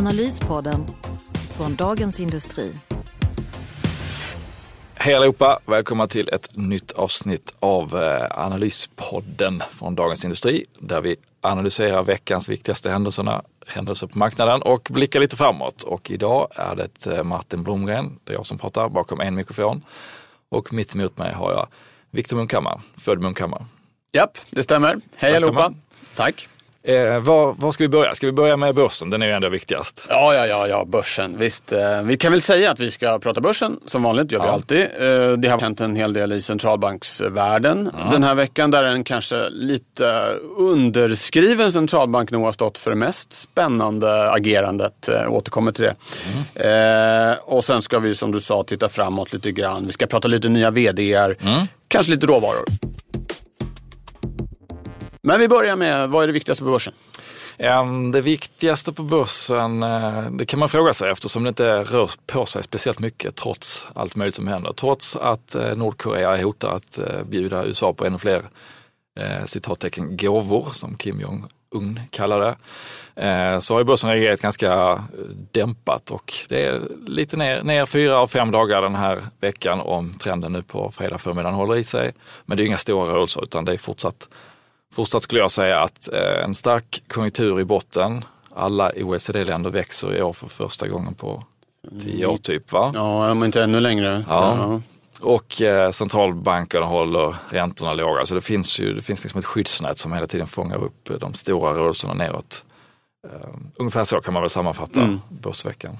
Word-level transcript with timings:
Analyspodden 0.00 0.86
från 1.56 1.76
Dagens 1.76 2.20
Industri. 2.20 2.74
Hej 4.94 5.14
allihopa! 5.14 5.58
Välkomna 5.66 6.06
till 6.06 6.28
ett 6.28 6.56
nytt 6.56 6.92
avsnitt 6.92 7.56
av 7.58 8.02
eh, 8.02 8.44
Analyspodden 8.44 9.62
från 9.70 9.94
Dagens 9.94 10.24
Industri 10.24 10.64
där 10.78 11.00
vi 11.00 11.16
analyserar 11.40 12.02
veckans 12.02 12.48
viktigaste 12.48 12.90
händelserna, 12.90 13.42
händelser 13.66 14.06
på 14.06 14.18
marknaden 14.18 14.62
och 14.62 14.88
blickar 14.90 15.20
lite 15.20 15.36
framåt. 15.36 15.82
Och 15.82 16.10
idag 16.10 16.48
är 16.50 16.76
det 16.76 17.06
eh, 17.06 17.24
Martin 17.24 17.62
Blomgren, 17.62 18.18
det 18.24 18.32
är 18.32 18.36
jag 18.36 18.46
som 18.46 18.58
pratar 18.58 18.88
bakom 18.88 19.20
en 19.20 19.34
mikrofon. 19.34 19.82
Och 20.48 20.72
mitt 20.72 20.94
emot 20.94 21.18
mig 21.18 21.32
har 21.32 21.52
jag 21.52 21.66
Viktor 22.10 22.36
Munkhammar, 22.36 22.80
född 22.96 23.20
Munkhammar. 23.20 23.64
Japp, 24.12 24.38
det 24.50 24.62
stämmer. 24.62 25.00
Hej 25.16 25.36
allihopa! 25.36 25.74
Tack! 26.14 26.48
Eh, 26.82 27.20
var, 27.20 27.54
var, 27.58 27.72
ska 27.72 27.84
vi 27.84 27.88
börja? 27.88 28.14
Ska 28.14 28.26
vi 28.26 28.32
börja 28.32 28.56
med 28.56 28.74
börsen? 28.74 29.10
Den 29.10 29.22
är 29.22 29.26
ju 29.26 29.32
ändå 29.32 29.48
viktigast. 29.48 30.06
Ja, 30.08 30.34
ja, 30.34 30.46
ja, 30.46 30.66
ja 30.66 30.84
börsen. 30.84 31.38
Visst. 31.38 31.72
Eh, 31.72 32.02
vi 32.02 32.16
kan 32.16 32.32
väl 32.32 32.42
säga 32.42 32.70
att 32.70 32.80
vi 32.80 32.90
ska 32.90 33.18
prata 33.18 33.40
börsen. 33.40 33.80
Som 33.86 34.02
vanligt 34.02 34.32
gör 34.32 34.42
vi 34.42 34.48
alltid. 34.48 34.80
Eh, 34.80 35.32
det 35.32 35.48
har 35.48 35.60
hänt 35.60 35.80
en 35.80 35.96
hel 35.96 36.12
del 36.12 36.32
i 36.32 36.42
centralbanksvärlden 36.42 37.90
ja. 37.98 38.10
den 38.10 38.22
här 38.22 38.34
veckan. 38.34 38.70
Där 38.70 38.82
en 38.82 39.04
kanske 39.04 39.50
lite 39.50 40.26
underskriven 40.56 41.72
centralbank 41.72 42.30
nog 42.30 42.44
har 42.44 42.52
stått 42.52 42.78
för 42.78 42.90
det 42.90 42.96
mest 42.96 43.32
spännande 43.32 44.30
agerandet. 44.30 45.08
Eh, 45.08 45.32
återkommer 45.32 45.72
till 45.72 45.84
det. 45.84 45.94
Mm. 46.54 47.30
Eh, 47.30 47.36
och 47.40 47.64
sen 47.64 47.82
ska 47.82 47.98
vi 47.98 48.14
som 48.14 48.32
du 48.32 48.40
sa 48.40 48.64
titta 48.64 48.88
framåt 48.88 49.32
lite 49.32 49.52
grann. 49.52 49.86
Vi 49.86 49.92
ska 49.92 50.06
prata 50.06 50.28
lite 50.28 50.48
nya 50.48 50.70
vdar. 50.70 51.36
Mm. 51.42 51.66
Kanske 51.88 52.12
lite 52.12 52.26
råvaror. 52.26 52.64
Men 55.22 55.40
vi 55.40 55.48
börjar 55.48 55.76
med, 55.76 56.08
vad 56.08 56.22
är 56.22 56.26
det 56.26 56.32
viktigaste 56.32 56.64
på 56.64 56.70
börsen? 56.70 56.92
Ehm, 57.58 58.12
det 58.12 58.20
viktigaste 58.20 58.92
på 58.92 59.02
börsen, 59.02 59.82
eh, 59.82 60.22
det 60.30 60.46
kan 60.46 60.60
man 60.60 60.68
fråga 60.68 60.92
sig 60.92 61.10
eftersom 61.10 61.42
det 61.42 61.48
inte 61.48 61.82
rör 61.82 62.10
på 62.26 62.46
sig 62.46 62.62
speciellt 62.62 62.98
mycket 62.98 63.36
trots 63.36 63.86
allt 63.94 64.16
möjligt 64.16 64.34
som 64.34 64.48
händer. 64.48 64.72
Trots 64.72 65.16
att 65.16 65.54
eh, 65.54 65.76
Nordkorea 65.76 66.42
hotar 66.42 66.70
att 66.70 66.98
eh, 66.98 67.24
bjuda 67.24 67.64
USA 67.64 67.92
på 67.92 68.06
ännu 68.06 68.18
fler 68.18 68.42
citattecken 69.44 70.16
gåvor 70.16 70.68
som 70.72 70.96
Kim 70.96 71.20
Jong-Un 71.20 72.00
kallar 72.10 72.40
det. 72.40 73.60
Så 73.60 73.74
har 73.74 73.84
börsen 73.84 74.10
reagerat 74.10 74.40
ganska 74.40 75.02
dämpat 75.52 76.10
och 76.10 76.34
det 76.48 76.66
är 76.66 76.80
lite 77.06 77.36
ner, 77.36 77.62
ner 77.62 77.86
fyra 77.86 78.18
av 78.18 78.26
fem 78.26 78.50
dagar 78.50 78.82
den 78.82 78.94
här 78.94 79.20
veckan 79.40 79.80
om 79.80 80.14
trenden 80.14 80.52
nu 80.52 80.62
på 80.62 80.90
fredag 80.92 81.18
förmiddagen 81.18 81.54
håller 81.54 81.76
i 81.76 81.84
sig. 81.84 82.12
Men 82.44 82.56
det 82.56 82.62
är 82.62 82.66
inga 82.66 82.76
stora 82.76 83.12
rörelser 83.12 83.42
utan 83.42 83.64
det 83.64 83.72
är 83.72 83.78
fortsatt 83.78 84.28
Fortsatt 84.94 85.22
skulle 85.22 85.40
jag 85.40 85.50
säga 85.50 85.80
att 85.80 86.14
eh, 86.14 86.44
en 86.44 86.54
stark 86.54 87.02
konjunktur 87.08 87.60
i 87.60 87.64
botten. 87.64 88.24
Alla 88.54 88.92
OECD-länder 88.96 89.70
växer 89.70 90.16
i 90.16 90.22
år 90.22 90.32
för 90.32 90.48
första 90.48 90.88
gången 90.88 91.14
på 91.14 91.44
tio 92.00 92.26
år 92.26 92.36
typ. 92.36 92.72
Va? 92.72 92.92
Ja, 92.94 93.30
om 93.30 93.44
inte 93.44 93.62
ännu 93.62 93.80
längre. 93.80 94.24
Ja. 94.28 94.80
Och 95.20 95.62
eh, 95.62 95.90
centralbankerna 95.90 96.86
håller 96.86 97.34
räntorna 97.48 97.94
låga. 97.94 98.26
Så 98.26 98.34
det 98.34 98.40
finns 98.40 98.80
ju 98.80 98.94
det 98.94 99.02
finns 99.02 99.22
liksom 99.24 99.38
ett 99.38 99.44
skyddsnät 99.46 99.98
som 99.98 100.12
hela 100.12 100.26
tiden 100.26 100.46
fångar 100.46 100.76
upp 100.84 101.10
de 101.20 101.34
stora 101.34 101.74
rörelserna 101.74 102.14
neråt. 102.14 102.64
Uh, 103.26 103.56
ungefär 103.76 104.04
så 104.04 104.20
kan 104.20 104.34
man 104.34 104.42
väl 104.42 104.50
sammanfatta 104.50 105.00
mm. 105.00 105.20
börsveckan. 105.28 105.98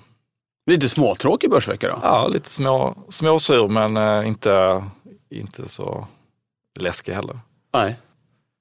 Lite 0.71 0.89
småtråkig 0.89 1.51
börsvecka 1.51 1.89
då? 1.89 1.99
Ja, 2.03 2.29
lite 2.29 2.51
små, 2.51 2.97
småsur 3.09 3.69
men 3.69 4.25
inte, 4.27 4.85
inte 5.31 5.69
så 5.69 6.07
läskig 6.81 7.13
heller. 7.13 7.39
Nej. 7.73 7.97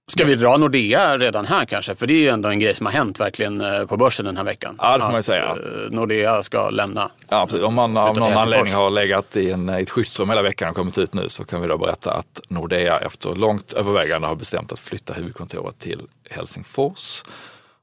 Ska 0.10 0.26
vi 0.26 0.36
dra 0.36 0.58
Nordea 0.58 1.18
redan 1.18 1.46
här 1.46 1.66
kanske? 1.66 1.96
För 1.96 2.08
det 2.08 2.14
är 2.14 2.22
ju 2.22 2.30
ändå 2.30 2.50
en 2.50 2.60
grej 2.60 2.76
som 2.76 2.86
har 2.86 2.94
hänt 2.94 3.20
verkligen 3.20 3.62
eh, 3.62 3.86
på 3.86 3.98
börsen 3.98 4.26
den 4.26 4.38
här 4.38 4.44
veckan. 4.44 4.76
Ja, 4.82 4.98
det 4.98 5.04
får 5.04 5.10
man 5.10 5.20
ju 5.20 5.24
säga. 5.24 5.46
Eh, 5.46 5.92
Nordea 5.92 6.44
ska 6.44 6.70
lämna. 6.70 7.12
Ja, 7.30 7.46
precis. 7.46 7.64
Om 7.66 7.74
man 7.74 7.98
av 7.98 8.18
någon 8.18 8.34
anledning 8.34 8.74
har 8.74 8.90
legat 8.90 9.38
i, 9.38 9.52
en, 9.52 9.70
i 9.70 9.82
ett 9.82 9.90
skyddsrum 9.90 10.30
hela 10.30 10.42
veckan 10.42 10.70
och 10.70 10.76
kommit 10.76 10.98
ut 10.98 11.14
nu 11.14 11.30
så 11.30 11.46
kan 11.46 11.62
vi 11.62 11.68
då 11.68 11.78
berätta 11.78 12.14
att 12.14 12.42
Nordea 12.48 13.00
efter 13.00 13.36
långt 13.36 13.74
övervägande 13.74 14.28
har 14.28 14.36
bestämt 14.36 14.72
att 14.72 14.80
flytta 14.80 15.14
huvudkontoret 15.14 15.80
till 15.80 16.02
Helsingfors. 16.30 17.24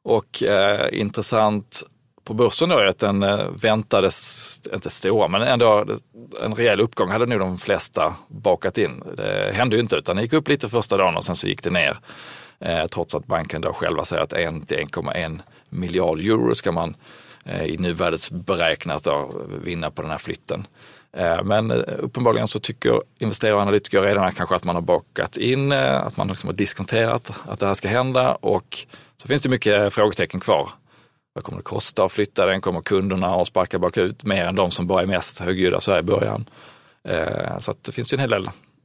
Och 0.04 0.42
eh, 0.42 1.00
intressant 1.00 1.82
på 2.26 2.34
börsen 2.34 2.68
då 2.68 2.78
är 2.78 2.86
att 2.86 2.98
den 2.98 3.22
eh, 3.22 3.50
väntades, 3.62 4.60
inte 4.74 4.90
stora, 4.90 5.28
men 5.28 5.42
ändå 5.42 5.86
en 6.44 6.54
rejäl 6.54 6.80
uppgång 6.80 7.10
hade 7.10 7.26
nog 7.26 7.38
de 7.38 7.58
flesta 7.58 8.14
bakat 8.28 8.78
in. 8.78 9.02
Det 9.16 9.52
hände 9.54 9.76
ju 9.76 9.82
inte 9.82 9.96
utan 9.96 10.16
det 10.16 10.22
gick 10.22 10.32
upp 10.32 10.48
lite 10.48 10.68
första 10.68 10.96
dagen 10.96 11.16
och 11.16 11.24
sen 11.24 11.36
så 11.36 11.46
gick 11.46 11.62
det 11.62 11.70
ner. 11.70 11.96
Eh, 12.58 12.86
trots 12.86 13.14
att 13.14 13.26
banken 13.26 13.60
då 13.60 13.72
själva 13.72 14.04
säger 14.04 14.22
att 14.22 14.32
1 14.32 14.68
till 14.68 14.78
1,1 14.78 15.40
miljard 15.70 16.20
euro 16.20 16.54
ska 16.54 16.72
man 16.72 16.96
eh, 17.44 17.64
i 17.64 17.76
nuvärdesberäknat 17.76 19.04
då 19.04 19.30
vinna 19.64 19.90
på 19.90 20.02
den 20.02 20.10
här 20.10 20.18
flytten. 20.18 20.66
Eh, 21.16 21.44
men 21.44 21.70
eh, 21.70 21.78
uppenbarligen 21.98 22.48
så 22.48 22.58
tycker 22.58 23.02
investerare 23.18 23.54
och 23.54 23.62
analytiker 23.62 24.02
redan 24.02 24.32
kanske 24.32 24.54
att 24.54 24.64
man 24.64 24.74
har 24.74 24.82
bakat 24.82 25.36
in, 25.36 25.72
eh, 25.72 26.06
att 26.06 26.16
man 26.16 26.28
liksom 26.28 26.48
har 26.48 26.54
diskonterat 26.54 27.32
att 27.48 27.58
det 27.58 27.66
här 27.66 27.74
ska 27.74 27.88
hända 27.88 28.34
och 28.34 28.78
så 29.16 29.28
finns 29.28 29.42
det 29.42 29.48
mycket 29.48 29.94
frågetecken 29.94 30.40
kvar. 30.40 30.70
Vad 31.36 31.44
kommer 31.44 31.58
det 31.58 31.64
kosta 31.64 32.04
att 32.04 32.12
flytta 32.12 32.46
den? 32.46 32.60
Kommer 32.60 32.80
kunderna 32.80 33.34
att 33.34 33.48
sparka 33.48 33.78
bakut 33.78 34.24
mer 34.24 34.44
än 34.44 34.54
de 34.54 34.70
som 34.70 34.86
bara 34.86 35.02
är 35.02 35.06
mest 35.06 35.38
högljudda 35.38 35.80
så 35.80 35.92
här 35.92 35.98
i 35.98 36.02
början? 36.02 36.48
Eh, 37.04 37.58
så 37.58 37.74
det 37.82 37.92
finns 37.92 38.12
ju 38.12 38.14
en 38.14 38.20
hel 38.20 38.30
del 38.30 38.44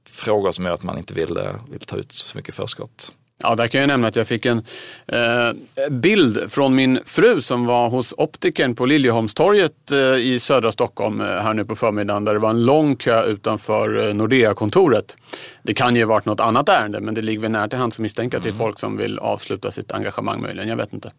frågor 0.09 0.51
som 0.51 0.65
gör 0.65 0.73
att 0.73 0.83
man 0.83 0.97
inte 0.97 1.13
vill, 1.13 1.37
eh, 1.37 1.53
vill 1.69 1.79
ta 1.79 1.95
ut 1.95 2.11
så 2.11 2.37
mycket 2.37 2.55
förskott. 2.55 3.13
Ja, 3.43 3.55
där 3.55 3.67
kan 3.67 3.81
jag 3.81 3.87
nämna 3.87 4.07
att 4.07 4.15
jag 4.15 4.27
fick 4.27 4.45
en 4.45 4.65
eh, 5.07 5.89
bild 5.89 6.51
från 6.51 6.75
min 6.75 6.99
fru 7.05 7.41
som 7.41 7.65
var 7.65 7.89
hos 7.89 8.13
optikern 8.17 8.75
på 8.75 8.85
Liljeholmstorget 8.85 9.91
eh, 9.91 9.99
i 9.99 10.39
södra 10.39 10.71
Stockholm 10.71 11.21
eh, 11.21 11.27
här 11.27 11.53
nu 11.53 11.65
på 11.65 11.75
förmiddagen 11.75 12.25
där 12.25 12.33
det 12.33 12.39
var 12.39 12.49
en 12.49 12.65
lång 12.65 12.95
kö 12.95 13.23
utanför 13.23 14.07
eh, 14.07 14.13
Nordea-kontoret. 14.13 15.15
Det 15.63 15.73
kan 15.73 15.95
ju 15.95 16.03
ha 16.03 16.09
varit 16.09 16.25
något 16.25 16.39
annat 16.39 16.69
ärende 16.69 16.99
men 16.99 17.13
det 17.13 17.21
ligger 17.21 17.39
väl 17.39 17.51
nära 17.51 17.67
till 17.67 17.79
hands 17.79 17.95
att 17.95 17.99
misstänka 17.99 18.37
att 18.37 18.43
det 18.43 18.49
är 18.49 18.53
folk 18.53 18.79
som 18.79 18.97
vill 18.97 19.19
avsluta 19.19 19.71
sitt 19.71 19.91
engagemang 19.91 20.41
möjligen. 20.41 20.69
Jag 20.69 20.77
vet 20.77 20.93
inte. 20.93 21.11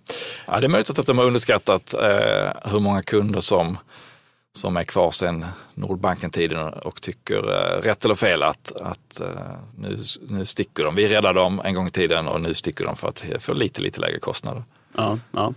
Ja, 0.47 0.61
det 0.61 0.67
är 0.67 0.69
möjligt 0.69 0.99
att 0.99 1.07
de 1.07 1.19
har 1.19 1.25
underskattat 1.25 1.95
eh, 1.95 2.71
hur 2.73 2.81
många 2.81 3.03
kunder 3.03 3.41
som 3.41 3.79
som 4.53 4.77
är 4.77 4.85
kvar 4.85 5.11
sedan 5.11 5.45
Nordbanken-tiden 5.75 6.59
och 6.59 7.03
tycker, 7.03 7.37
eh, 7.37 7.83
rätt 7.83 8.05
eller 8.05 8.15
fel, 8.15 8.43
att, 8.43 8.73
att 8.81 9.21
eh, 9.21 9.27
nu, 9.77 9.99
nu 10.29 10.45
sticker 10.45 10.85
de. 10.85 10.95
Vi 10.95 11.09
räddade 11.09 11.41
dem 11.41 11.61
en 11.65 11.75
gång 11.75 11.87
i 11.87 11.91
tiden 11.91 12.29
och 12.29 12.41
nu 12.41 12.55
sticker 12.55 12.85
de 12.85 12.97
för 12.97 13.09
att 13.09 13.25
få 13.39 13.55
lite, 13.55 13.83
lite 13.83 14.01
lägre 14.01 14.19
kostnader. 14.19 14.65
Ja, 14.97 15.19
ja. 15.31 15.55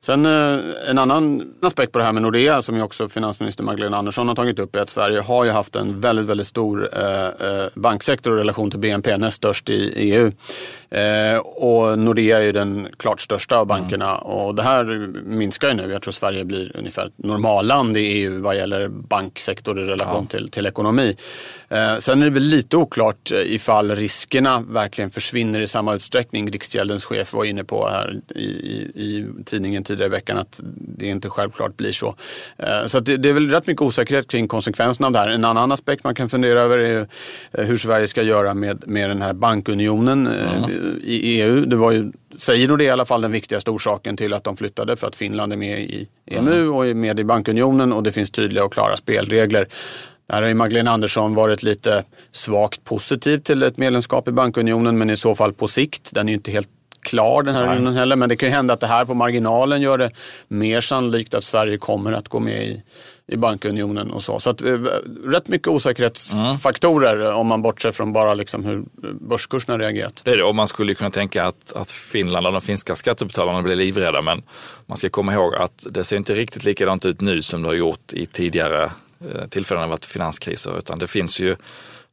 Sen 0.00 0.26
eh, 0.26 0.60
en 0.88 0.98
annan 0.98 1.54
aspekt 1.62 1.92
på 1.92 1.98
det 1.98 2.04
här 2.04 2.12
med 2.12 2.22
Nordea 2.22 2.62
som 2.62 2.76
ju 2.76 2.82
också 2.82 3.08
finansminister 3.08 3.64
Magdalena 3.64 3.96
Andersson 3.96 4.28
har 4.28 4.34
tagit 4.34 4.58
upp 4.58 4.76
är 4.76 4.80
att 4.80 4.88
Sverige 4.88 5.20
har 5.20 5.44
ju 5.44 5.50
haft 5.50 5.76
en 5.76 6.00
väldigt, 6.00 6.26
väldigt 6.26 6.46
stor 6.46 6.88
eh, 6.92 7.66
banksektor 7.74 8.36
i 8.36 8.40
relation 8.40 8.70
till 8.70 8.80
BNP, 8.80 9.16
näst 9.16 9.36
störst 9.36 9.70
i 9.70 9.92
EU. 9.96 10.32
Eh, 10.90 11.38
och 11.38 11.98
Nordea 11.98 12.38
är 12.38 12.42
ju 12.42 12.52
den 12.52 12.88
klart 12.96 13.20
största 13.20 13.56
av 13.56 13.66
bankerna 13.66 14.18
och 14.18 14.54
det 14.54 14.62
här 14.62 14.84
minskar 15.24 15.68
ju 15.68 15.74
nu. 15.74 15.92
Jag 15.92 16.02
tror 16.02 16.12
Sverige 16.12 16.44
blir 16.44 16.76
ungefär 16.76 17.06
ett 17.06 17.12
normalland 17.16 17.96
i 17.96 18.00
EU 18.00 18.42
vad 18.42 18.56
gäller 18.56 18.88
banksektor 18.88 19.80
i 19.80 19.84
relation 19.84 20.26
ja. 20.30 20.38
till, 20.38 20.50
till 20.50 20.66
ekonomi. 20.66 21.16
Eh, 21.68 21.96
sen 21.96 22.22
är 22.22 22.26
det 22.26 22.32
väl 22.32 22.42
lite 22.42 22.76
oklart 22.76 23.32
ifall 23.44 23.90
riskerna 23.96 24.64
verkligen 24.68 25.10
försvinner 25.10 25.60
i 25.60 25.66
samma 25.66 25.94
utsträckning. 25.94 26.50
Riksgäldens 26.50 27.04
chef 27.04 27.32
var 27.32 27.44
inne 27.44 27.64
på 27.64 27.88
här 27.88 28.20
i, 28.34 28.46
i 28.94 29.26
tidningen 29.44 29.84
tidigare 29.86 30.06
i 30.06 30.10
veckan 30.10 30.38
att 30.38 30.60
det 30.98 31.06
inte 31.06 31.28
självklart 31.28 31.76
blir 31.76 31.92
så. 31.92 32.14
Eh, 32.56 32.86
så 32.86 33.00
det, 33.00 33.16
det, 33.16 33.28
är 33.28 33.32
väl 33.32 33.50
rätt 33.50 33.66
mycket 33.66 33.82
osäkerhet 33.82 34.28
kring 34.28 34.48
konsekvenserna 34.48 35.06
av 35.06 35.12
det 35.12 35.18
här. 35.18 35.28
En 35.28 35.44
annan 35.44 35.72
aspekt 35.72 36.04
man 36.04 36.14
kan 36.14 36.28
fundera 36.28 36.60
över 36.60 36.78
är 36.78 37.06
eh, 37.52 37.64
hur 37.64 37.76
Sverige 37.76 38.06
ska 38.06 38.22
göra 38.22 38.54
med, 38.54 38.88
med 38.88 39.10
den 39.10 39.22
här 39.22 39.32
bankunionen. 39.32 40.26
Mm 40.26 40.96
i 41.06 41.40
EU. 41.40 41.66
Det 41.66 41.76
var 41.76 41.92
ju, 41.92 42.12
säger 42.36 42.68
nog 42.68 42.78
det 42.78 42.84
i 42.84 42.90
alla 42.90 43.04
fall, 43.04 43.20
den 43.20 43.32
viktigaste 43.32 43.70
orsaken 43.70 44.16
till 44.16 44.32
att 44.32 44.44
de 44.44 44.56
flyttade 44.56 44.96
för 44.96 45.06
att 45.06 45.16
Finland 45.16 45.52
är 45.52 45.56
med 45.56 45.80
i 45.80 46.08
EMU 46.26 46.68
och 46.68 46.86
är 46.86 46.94
med 46.94 47.20
i 47.20 47.24
bankunionen 47.24 47.92
och 47.92 48.02
det 48.02 48.12
finns 48.12 48.30
tydliga 48.30 48.64
och 48.64 48.72
klara 48.72 48.96
spelregler. 48.96 49.68
Där 50.26 50.42
har 50.42 50.48
ju 50.48 50.54
Magdalena 50.54 50.90
Andersson 50.90 51.34
varit 51.34 51.62
lite 51.62 52.04
svagt 52.30 52.84
positiv 52.84 53.38
till 53.38 53.62
ett 53.62 53.78
medlemskap 53.78 54.28
i 54.28 54.32
bankunionen 54.32 54.98
men 54.98 55.10
i 55.10 55.16
så 55.16 55.34
fall 55.34 55.52
på 55.52 55.68
sikt. 55.68 56.10
Den 56.14 56.28
är 56.28 56.30
ju 56.30 56.36
inte 56.36 56.50
helt 56.50 56.68
klar 57.06 57.42
den 57.42 57.54
här 57.54 57.66
unionen 57.66 57.94
heller. 57.94 58.16
Men 58.16 58.28
det 58.28 58.36
kan 58.36 58.48
ju 58.48 58.54
hända 58.54 58.74
att 58.74 58.80
det 58.80 58.86
här 58.86 59.04
på 59.04 59.14
marginalen 59.14 59.82
gör 59.82 59.98
det 59.98 60.10
mer 60.48 60.80
sannolikt 60.80 61.34
att 61.34 61.44
Sverige 61.44 61.78
kommer 61.78 62.12
att 62.12 62.28
gå 62.28 62.40
med 62.40 62.66
i 62.66 62.82
i 63.28 63.36
bankunionen 63.36 64.10
och 64.10 64.22
så. 64.22 64.40
Så 64.40 64.50
att, 64.50 64.62
eh, 64.62 64.78
rätt 65.24 65.48
mycket 65.48 65.68
osäkerhetsfaktorer 65.68 67.16
mm. 67.16 67.36
om 67.36 67.46
man 67.46 67.62
bortser 67.62 67.92
från 67.92 68.12
bara 68.12 68.34
liksom 68.34 68.64
hur 68.64 68.84
börskursen 69.20 69.72
har 69.72 69.78
reagerat. 69.78 70.20
Det 70.24 70.30
är 70.30 70.36
det, 70.36 70.44
och 70.44 70.54
man 70.54 70.68
skulle 70.68 70.94
kunna 70.94 71.10
tänka 71.10 71.44
att, 71.44 71.72
att 71.76 71.90
Finland 71.90 72.46
och 72.46 72.52
de 72.52 72.60
finska 72.60 72.96
skattebetalarna 72.96 73.62
blir 73.62 73.76
livrädda 73.76 74.22
men 74.22 74.42
man 74.86 74.96
ska 74.96 75.08
komma 75.08 75.32
ihåg 75.32 75.54
att 75.54 75.86
det 75.90 76.04
ser 76.04 76.16
inte 76.16 76.34
riktigt 76.34 76.64
likadant 76.64 77.06
ut 77.06 77.20
nu 77.20 77.42
som 77.42 77.62
det 77.62 77.68
har 77.68 77.74
gjort 77.74 78.12
i 78.12 78.26
tidigare 78.26 78.84
eh, 79.20 79.48
tillfällen 79.48 79.88
varit 79.90 80.04
finanskriser 80.04 80.78
utan 80.78 80.98
det 80.98 81.06
finns 81.06 81.40
ju 81.40 81.56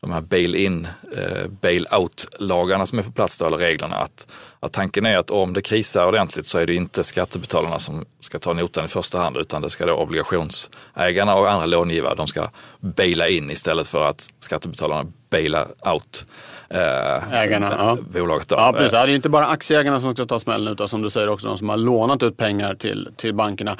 de 0.03 0.11
här 0.11 0.21
bail-in, 0.21 0.87
eh, 1.17 1.47
bail-out-lagarna 1.61 2.85
som 2.85 2.99
är 2.99 3.03
på 3.03 3.11
plats, 3.11 3.37
då, 3.37 3.45
eller 3.45 3.57
reglerna. 3.57 3.95
Att, 3.95 4.27
att 4.59 4.73
tanken 4.73 5.05
är 5.05 5.17
att 5.17 5.29
om 5.29 5.53
det 5.53 5.61
krisar 5.61 6.07
ordentligt 6.07 6.45
så 6.45 6.59
är 6.59 6.65
det 6.65 6.75
inte 6.75 7.03
skattebetalarna 7.03 7.79
som 7.79 8.05
ska 8.19 8.39
ta 8.39 8.53
notan 8.53 8.85
i 8.85 8.87
första 8.87 9.19
hand 9.19 9.37
utan 9.37 9.61
det 9.61 9.69
ska 9.69 9.85
då 9.85 9.93
obligationsägarna 9.93 11.35
och 11.35 11.51
andra 11.51 11.65
långivare, 11.65 12.15
de 12.15 12.27
ska 12.27 12.47
baila 12.79 13.29
in 13.29 13.51
istället 13.51 13.87
för 13.87 14.05
att 14.05 14.29
skattebetalarna 14.39 15.11
bailar 15.29 15.67
out. 15.93 16.25
Eh, 16.69 17.33
Ägarna, 17.33 17.75
ja. 17.77 17.97
Bolaget 18.19 18.49
då. 18.49 18.55
Ja, 18.55 18.73
precis. 18.73 18.91
Det 18.91 18.97
är 18.97 19.07
inte 19.07 19.29
bara 19.29 19.47
aktieägarna 19.47 19.99
som 19.99 20.15
ska 20.15 20.25
ta 20.25 20.39
smällen 20.39 20.73
utan 20.73 20.87
som 20.87 21.01
du 21.01 21.09
säger 21.09 21.29
också 21.29 21.47
de 21.47 21.57
som 21.57 21.69
har 21.69 21.77
lånat 21.77 22.23
ut 22.23 22.37
pengar 22.37 22.75
till, 22.75 23.09
till 23.17 23.33
bankerna. 23.33 23.77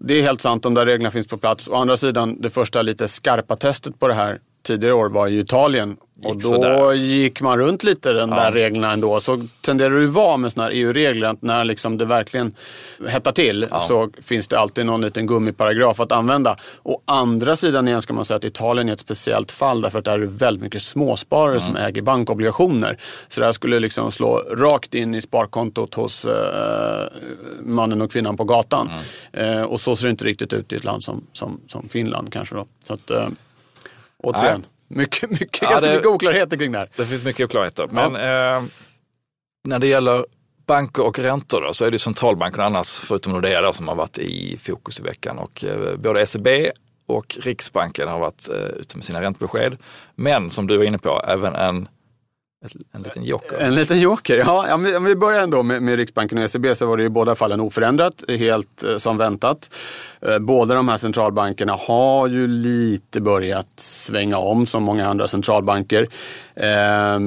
Det 0.00 0.14
är 0.14 0.22
helt 0.22 0.40
sant, 0.40 0.62
de 0.62 0.74
där 0.74 0.86
reglerna 0.86 1.10
finns 1.10 1.28
på 1.28 1.38
plats. 1.38 1.68
Å 1.68 1.74
andra 1.74 1.96
sidan, 1.96 2.40
det 2.40 2.50
första 2.50 2.82
lite 2.82 3.08
skarpa 3.08 3.56
testet 3.56 3.98
på 3.98 4.08
det 4.08 4.14
här 4.14 4.38
tidigare 4.64 4.94
år 4.94 5.08
var 5.08 5.28
i 5.28 5.38
Italien. 5.38 5.96
Och 6.24 6.34
då 6.34 6.40
sådär. 6.40 6.92
gick 6.92 7.40
man 7.40 7.58
runt 7.58 7.84
lite 7.84 8.12
den 8.12 8.30
ja. 8.30 8.36
där 8.36 8.52
reglerna 8.52 8.92
ändå. 8.92 9.20
Så 9.20 9.46
tenderar 9.60 9.90
det 9.90 10.00
ju 10.00 10.06
vara 10.06 10.36
med 10.36 10.52
sådana 10.52 10.68
här 10.68 10.76
EU-regler 10.76 11.28
att 11.28 11.42
när 11.42 11.64
liksom 11.64 11.98
det 11.98 12.04
verkligen 12.04 12.54
hettar 13.08 13.32
till 13.32 13.66
ja. 13.70 13.78
så 13.78 14.08
finns 14.22 14.48
det 14.48 14.58
alltid 14.58 14.86
någon 14.86 15.00
liten 15.00 15.26
gummiparagraf 15.26 16.00
att 16.00 16.12
använda. 16.12 16.56
Å 16.82 17.00
andra 17.04 17.56
sidan 17.56 17.88
igen 17.88 18.02
ska 18.02 18.12
man 18.12 18.24
säga 18.24 18.36
att 18.36 18.44
Italien 18.44 18.88
är 18.88 18.92
ett 18.92 19.00
speciellt 19.00 19.52
fall 19.52 19.80
därför 19.80 19.98
att 19.98 20.04
där 20.04 20.12
är 20.12 20.18
det 20.18 20.26
väldigt 20.26 20.62
mycket 20.62 20.82
småsparare 20.82 21.50
mm. 21.50 21.62
som 21.62 21.76
äger 21.76 22.02
bankobligationer. 22.02 22.98
Så 23.28 23.40
det 23.40 23.46
här 23.46 23.52
skulle 23.52 23.80
liksom 23.80 24.12
slå 24.12 24.36
rakt 24.36 24.94
in 24.94 25.14
i 25.14 25.20
sparkontot 25.20 25.94
hos 25.94 26.24
eh, 26.24 27.06
mannen 27.62 28.02
och 28.02 28.12
kvinnan 28.12 28.36
på 28.36 28.44
gatan. 28.44 28.90
Mm. 29.32 29.58
Eh, 29.58 29.62
och 29.62 29.80
så 29.80 29.96
ser 29.96 30.06
det 30.06 30.10
inte 30.10 30.24
riktigt 30.24 30.52
ut 30.52 30.72
i 30.72 30.76
ett 30.76 30.84
land 30.84 31.04
som, 31.04 31.26
som, 31.32 31.60
som 31.66 31.88
Finland 31.88 32.32
kanske. 32.32 32.54
Då. 32.54 32.66
Så 32.84 32.94
att, 32.94 33.10
eh, 33.10 33.28
Återigen, 34.24 34.60
Nej. 34.60 34.98
mycket, 34.98 35.30
mycket, 35.30 35.62
ja, 35.62 35.70
ganska 35.70 35.88
det, 35.88 35.94
mycket 35.94 36.08
oklarheter 36.08 36.56
kring 36.56 36.72
det 36.72 36.78
här. 36.78 36.90
Det 36.96 37.04
finns 37.04 37.24
mycket 37.24 37.44
oklarheter. 37.44 37.88
Men 37.90 38.14
ja. 38.14 38.56
eh, 38.56 38.62
när 39.64 39.78
det 39.78 39.86
gäller 39.86 40.24
banker 40.66 41.02
och 41.02 41.18
räntor 41.18 41.60
då, 41.60 41.72
så 41.72 41.84
är 41.84 41.90
det 41.90 41.98
centralbanken 41.98 42.60
annars, 42.60 42.96
förutom 42.96 43.32
Nordea 43.32 43.72
som 43.72 43.88
har 43.88 43.94
varit 43.94 44.18
i 44.18 44.58
fokus 44.58 45.00
i 45.00 45.02
veckan. 45.02 45.38
Och 45.38 45.64
eh, 45.64 45.96
både 45.96 46.22
ECB 46.22 46.70
och 47.06 47.36
Riksbanken 47.42 48.08
har 48.08 48.18
varit 48.18 48.48
eh, 48.48 48.56
ute 48.56 48.96
med 48.96 49.04
sina 49.04 49.20
räntebesked. 49.20 49.76
Men 50.14 50.50
som 50.50 50.66
du 50.66 50.76
var 50.76 50.84
inne 50.84 50.98
på, 50.98 51.22
även 51.28 51.54
en 51.54 51.88
en 52.92 53.02
liten 53.02 53.24
joker. 53.24 53.58
En 53.58 53.74
liten 53.74 54.00
joker, 54.00 54.36
ja. 54.36 54.74
Om 54.74 55.04
vi 55.04 55.16
börjar 55.16 55.42
ändå 55.42 55.62
med, 55.62 55.82
med 55.82 55.96
Riksbanken 55.96 56.38
och 56.38 56.44
ECB 56.44 56.74
så 56.74 56.86
var 56.86 56.96
det 56.96 57.04
i 57.04 57.08
båda 57.08 57.34
fallen 57.34 57.60
oförändrat, 57.60 58.24
helt 58.28 58.84
eh, 58.84 58.96
som 58.96 59.16
väntat. 59.16 59.70
Eh, 60.20 60.38
båda 60.38 60.74
de 60.74 60.88
här 60.88 60.96
centralbankerna 60.96 61.72
har 61.72 62.28
ju 62.28 62.46
lite 62.46 63.20
börjat 63.20 63.70
svänga 63.76 64.38
om 64.38 64.66
som 64.66 64.82
många 64.82 65.08
andra 65.08 65.28
centralbanker. 65.28 66.08
Eh, 66.54 67.18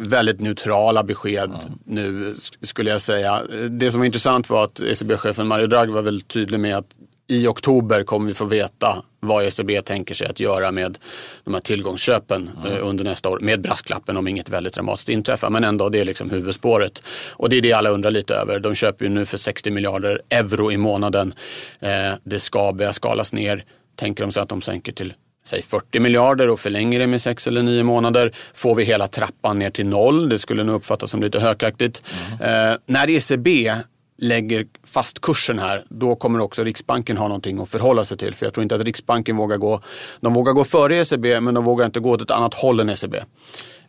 väldigt 0.00 0.40
neutrala 0.40 1.02
besked 1.02 1.50
mm. 1.50 1.78
nu 1.84 2.34
skulle 2.62 2.90
jag 2.90 3.00
säga. 3.00 3.42
Det 3.70 3.90
som 3.90 4.00
var 4.00 4.06
intressant 4.06 4.50
var 4.50 4.64
att 4.64 4.80
ECB-chefen 4.80 5.46
Mario 5.46 5.66
Draghi 5.66 5.92
var 5.92 6.02
väldigt 6.02 6.28
tydlig 6.28 6.60
med 6.60 6.76
att 6.76 6.86
i 7.26 7.46
oktober 7.46 8.02
kommer 8.02 8.26
vi 8.26 8.34
få 8.34 8.44
veta 8.44 9.02
vad 9.20 9.44
ECB 9.44 9.82
tänker 9.82 10.14
sig 10.14 10.26
att 10.26 10.40
göra 10.40 10.72
med 10.72 10.98
de 11.44 11.54
här 11.54 11.60
tillgångsköpen 11.60 12.50
mm. 12.66 12.82
under 12.82 13.04
nästa 13.04 13.28
år. 13.28 13.38
Med 13.40 13.60
brasklappen 13.60 14.16
om 14.16 14.28
inget 14.28 14.48
väldigt 14.48 14.74
dramatiskt 14.74 15.08
inträffar. 15.08 15.50
Men 15.50 15.64
ändå, 15.64 15.88
det 15.88 16.00
är 16.00 16.04
liksom 16.04 16.30
huvudspåret. 16.30 17.02
Och 17.30 17.48
det 17.48 17.56
är 17.56 17.62
det 17.62 17.72
alla 17.72 17.90
undrar 17.90 18.10
lite 18.10 18.34
över. 18.34 18.58
De 18.58 18.74
köper 18.74 19.04
ju 19.04 19.08
nu 19.08 19.26
för 19.26 19.38
60 19.38 19.70
miljarder 19.70 20.22
euro 20.30 20.72
i 20.72 20.76
månaden. 20.76 21.34
Eh, 21.80 22.12
det 22.24 22.38
ska 22.38 22.72
börja 22.72 22.92
skalas 22.92 23.32
ner. 23.32 23.64
Tänker 23.96 24.24
de 24.24 24.32
sig 24.32 24.42
att 24.42 24.48
de 24.48 24.62
sänker 24.62 24.92
till 24.92 25.14
säg 25.46 25.62
40 25.62 26.00
miljarder 26.00 26.50
och 26.50 26.60
förlänger 26.60 26.98
det 26.98 27.06
med 27.06 27.20
6 27.22 27.46
eller 27.46 27.62
9 27.62 27.82
månader. 27.82 28.32
Får 28.54 28.74
vi 28.74 28.84
hela 28.84 29.08
trappan 29.08 29.58
ner 29.58 29.70
till 29.70 29.86
noll, 29.86 30.28
det 30.28 30.38
skulle 30.38 30.64
nog 30.64 30.74
uppfattas 30.74 31.10
som 31.10 31.22
lite 31.22 31.40
hökaktigt. 31.40 32.02
Mm. 32.40 32.70
Eh, 32.72 32.78
när 32.86 33.10
ECB 33.10 33.74
lägger 34.18 34.66
fast 34.84 35.20
kursen 35.20 35.58
här, 35.58 35.84
då 35.88 36.16
kommer 36.16 36.40
också 36.40 36.64
Riksbanken 36.64 37.16
ha 37.16 37.28
någonting 37.28 37.60
att 37.60 37.68
förhålla 37.68 38.04
sig 38.04 38.18
till. 38.18 38.34
För 38.34 38.46
jag 38.46 38.54
tror 38.54 38.62
inte 38.62 38.74
att 38.74 38.84
Riksbanken 38.84 39.36
vågar 39.36 39.56
gå, 39.56 39.80
de 40.20 40.34
vågar 40.34 40.52
gå 40.52 40.64
före 40.64 40.96
ECB 40.96 41.40
men 41.40 41.54
de 41.54 41.64
vågar 41.64 41.86
inte 41.86 42.00
gå 42.00 42.10
åt 42.10 42.22
ett 42.22 42.30
annat 42.30 42.54
håll 42.54 42.80
än 42.80 42.90
ECB. 42.90 43.16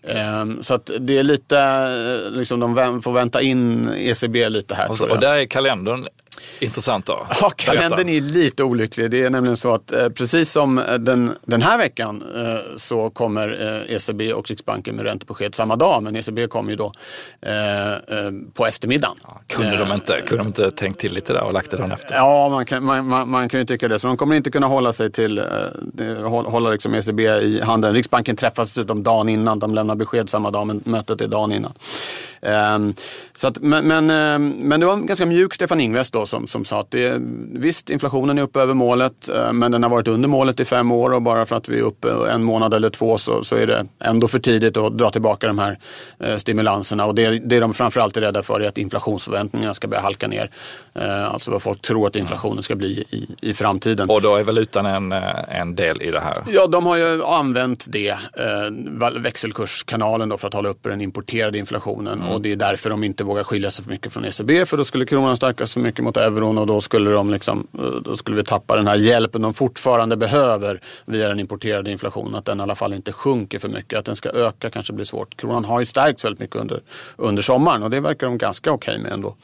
Ehm, 0.03 0.63
så 0.63 0.73
att 0.73 0.91
det 0.99 1.17
är 1.17 1.23
lite, 1.23 1.59
eh, 1.59 2.31
liksom 2.31 2.59
de 2.59 3.01
får 3.01 3.11
vänta 3.11 3.41
in 3.41 3.89
ECB 3.97 4.49
lite 4.49 4.75
här. 4.75 4.91
Och, 4.91 5.11
och 5.11 5.19
där 5.19 5.35
är 5.35 5.45
kalendern 5.45 6.07
intressant 6.59 7.05
då? 7.05 7.27
Ja, 7.41 7.51
kalendern 7.55 8.09
är 8.09 8.21
lite 8.21 8.63
olycklig. 8.63 9.11
Det 9.11 9.23
är 9.23 9.29
nämligen 9.29 9.57
så 9.57 9.73
att 9.73 9.91
eh, 9.91 10.09
precis 10.09 10.51
som 10.51 10.77
eh, 10.77 10.93
den, 10.93 11.35
den 11.45 11.61
här 11.61 11.77
veckan 11.77 12.23
eh, 12.35 12.57
så 12.75 13.09
kommer 13.09 13.47
ECB 13.89 14.33
och 14.33 14.49
Riksbanken 14.49 14.95
med 14.95 15.05
räntebesked 15.05 15.55
samma 15.55 15.75
dag. 15.75 16.03
Men 16.03 16.15
ECB 16.15 16.47
kommer 16.47 16.69
ju 16.71 16.75
då 16.75 16.93
på 18.53 18.65
eftermiddagen. 18.65 19.17
Ja, 19.23 19.41
kunde, 19.47 19.77
de 19.77 19.91
inte, 19.91 20.21
kunde 20.21 20.43
de 20.43 20.47
inte 20.47 20.71
tänkt 20.71 20.99
till 20.99 21.13
lite 21.13 21.33
där 21.33 21.43
och 21.43 21.53
lagt 21.53 21.71
det 21.71 21.77
dagen 21.77 21.91
efter? 21.91 22.15
Ja, 22.15 22.49
man 22.49 22.65
kan, 22.65 22.85
man, 22.85 23.07
man, 23.07 23.29
man, 23.29 23.49
kan 23.49 23.59
ju 23.59 23.65
tycka 23.65 23.87
det. 23.87 23.99
Så 23.99 24.07
de 24.07 24.17
kommer 24.17 24.35
inte 24.35 24.51
kunna 24.51 24.67
hålla 24.67 24.93
sig 24.93 25.11
till, 25.11 25.43
hålla 26.25 26.69
liksom 26.69 26.93
ECB 26.93 27.19
i 27.23 27.61
handen. 27.61 27.93
Riksbanken 27.93 28.35
träffas 28.35 28.69
dessutom 28.69 29.03
dagen 29.03 29.29
innan. 29.29 29.59
De 29.59 29.75
lämnar 29.75 29.95
besked 29.95 30.29
samma 30.29 30.51
dag, 30.51 30.67
men 30.67 30.81
mötet 30.85 31.21
är 31.21 31.27
dagen 31.27 31.51
innan. 31.51 31.73
Ehm, 32.41 32.93
så 33.33 33.47
att, 33.47 33.57
men, 33.61 33.87
men, 33.87 34.09
ehm, 34.09 34.49
men 34.49 34.79
det 34.79 34.85
var 34.85 34.97
ganska 34.97 35.25
mjuk 35.25 35.53
Stefan 35.53 35.79
Ingves 35.79 36.11
då 36.11 36.25
som, 36.25 36.47
som 36.47 36.65
sa 36.65 36.79
att 36.79 36.91
det, 36.91 37.21
visst, 37.53 37.89
inflationen 37.89 38.37
är 38.37 38.41
uppe 38.41 38.59
över 38.59 38.73
målet, 38.73 39.29
eh, 39.29 39.53
men 39.53 39.71
den 39.71 39.83
har 39.83 39.89
varit 39.89 40.07
under 40.07 40.29
målet 40.29 40.59
i 40.59 40.65
fem 40.65 40.91
år 40.91 41.13
och 41.13 41.21
bara 41.21 41.45
för 41.45 41.55
att 41.55 41.69
vi 41.69 41.79
är 41.79 41.83
uppe 41.83 42.09
en 42.31 42.43
månad 42.43 42.73
eller 42.73 42.89
två 42.89 43.17
så, 43.17 43.43
så 43.43 43.55
är 43.55 43.67
det 43.67 43.85
ändå 43.99 44.27
för 44.27 44.39
tidigt 44.39 44.77
att 44.77 44.97
dra 44.97 45.09
tillbaka 45.09 45.47
de 45.47 45.59
här 45.59 45.79
eh, 46.19 46.35
stimulanserna. 46.35 47.05
Och 47.05 47.15
det, 47.15 47.29
det 47.29 47.59
de 47.59 47.73
framförallt 47.73 48.17
är 48.17 48.21
rädda 48.21 48.43
för 48.43 48.59
är 48.59 48.67
att 48.67 48.77
inflationsförväntningarna 48.77 49.73
ska 49.73 49.87
börja 49.87 50.01
halka 50.01 50.27
ner. 50.27 50.49
Eh, 50.93 51.33
alltså 51.33 51.51
vad 51.51 51.61
folk 51.61 51.81
tror 51.81 52.07
att 52.07 52.15
inflationen 52.15 52.63
ska 52.63 52.75
bli 52.75 53.05
i, 53.09 53.49
i 53.49 53.53
framtiden. 53.53 54.09
Och 54.09 54.21
då 54.21 54.35
är 54.35 54.43
valutan 54.43 54.85
en, 54.85 55.11
en 55.11 55.75
del 55.75 56.01
i 56.01 56.11
det 56.11 56.19
här? 56.19 56.33
Ja, 56.47 56.67
de 56.67 56.85
har 56.85 56.97
ju 56.97 57.23
använt 57.23 57.85
det, 57.89 58.15
växelkurskanalen 59.19 60.29
då 60.29 60.37
för 60.37 60.47
att 60.47 60.53
hålla 60.53 60.69
uppe 60.69 60.89
den 60.89 61.01
importerade 61.01 61.57
inflationen. 61.57 62.21
Mm. 62.27 62.35
Och 62.35 62.41
det 62.41 62.51
är 62.51 62.55
därför 62.55 62.89
de 62.89 63.03
inte 63.03 63.23
vågar 63.23 63.43
skilja 63.43 63.71
sig 63.71 63.83
för 63.83 63.91
mycket 63.91 64.13
från 64.13 64.25
ECB. 64.25 64.65
För 64.65 64.77
då 64.77 64.83
skulle 64.83 65.05
kronan 65.05 65.37
stärkas 65.37 65.73
för 65.73 65.79
mycket 65.79 66.03
mot 66.03 66.17
euron 66.17 66.57
och 66.57 66.67
då 66.67 66.81
skulle, 66.81 67.11
de 67.11 67.29
liksom, 67.29 67.67
då 68.01 68.15
skulle 68.15 68.37
vi 68.37 68.43
tappa 68.43 68.75
den 68.75 68.87
här 68.87 68.95
hjälpen 68.95 69.41
de 69.41 69.53
fortfarande 69.53 70.17
behöver 70.17 70.81
via 71.05 71.27
den 71.27 71.39
importerade 71.39 71.91
inflationen. 71.91 72.35
Att 72.35 72.45
den 72.45 72.59
i 72.59 72.63
alla 72.63 72.75
fall 72.75 72.93
inte 72.93 73.11
sjunker 73.11 73.59
för 73.59 73.69
mycket. 73.69 73.99
Att 73.99 74.05
den 74.05 74.15
ska 74.15 74.29
öka 74.29 74.69
kanske 74.69 74.93
blir 74.93 75.05
svårt. 75.05 75.37
Kronan 75.37 75.65
har 75.65 75.79
ju 75.79 75.85
stärkts 75.85 76.25
väldigt 76.25 76.39
mycket 76.39 76.55
under, 76.55 76.81
under 77.15 77.43
sommaren 77.43 77.83
och 77.83 77.89
det 77.89 77.99
verkar 77.99 78.27
de 78.27 78.37
ganska 78.37 78.71
okej 78.71 78.91
okay 78.91 79.03
med 79.03 79.11
ändå. 79.11 79.35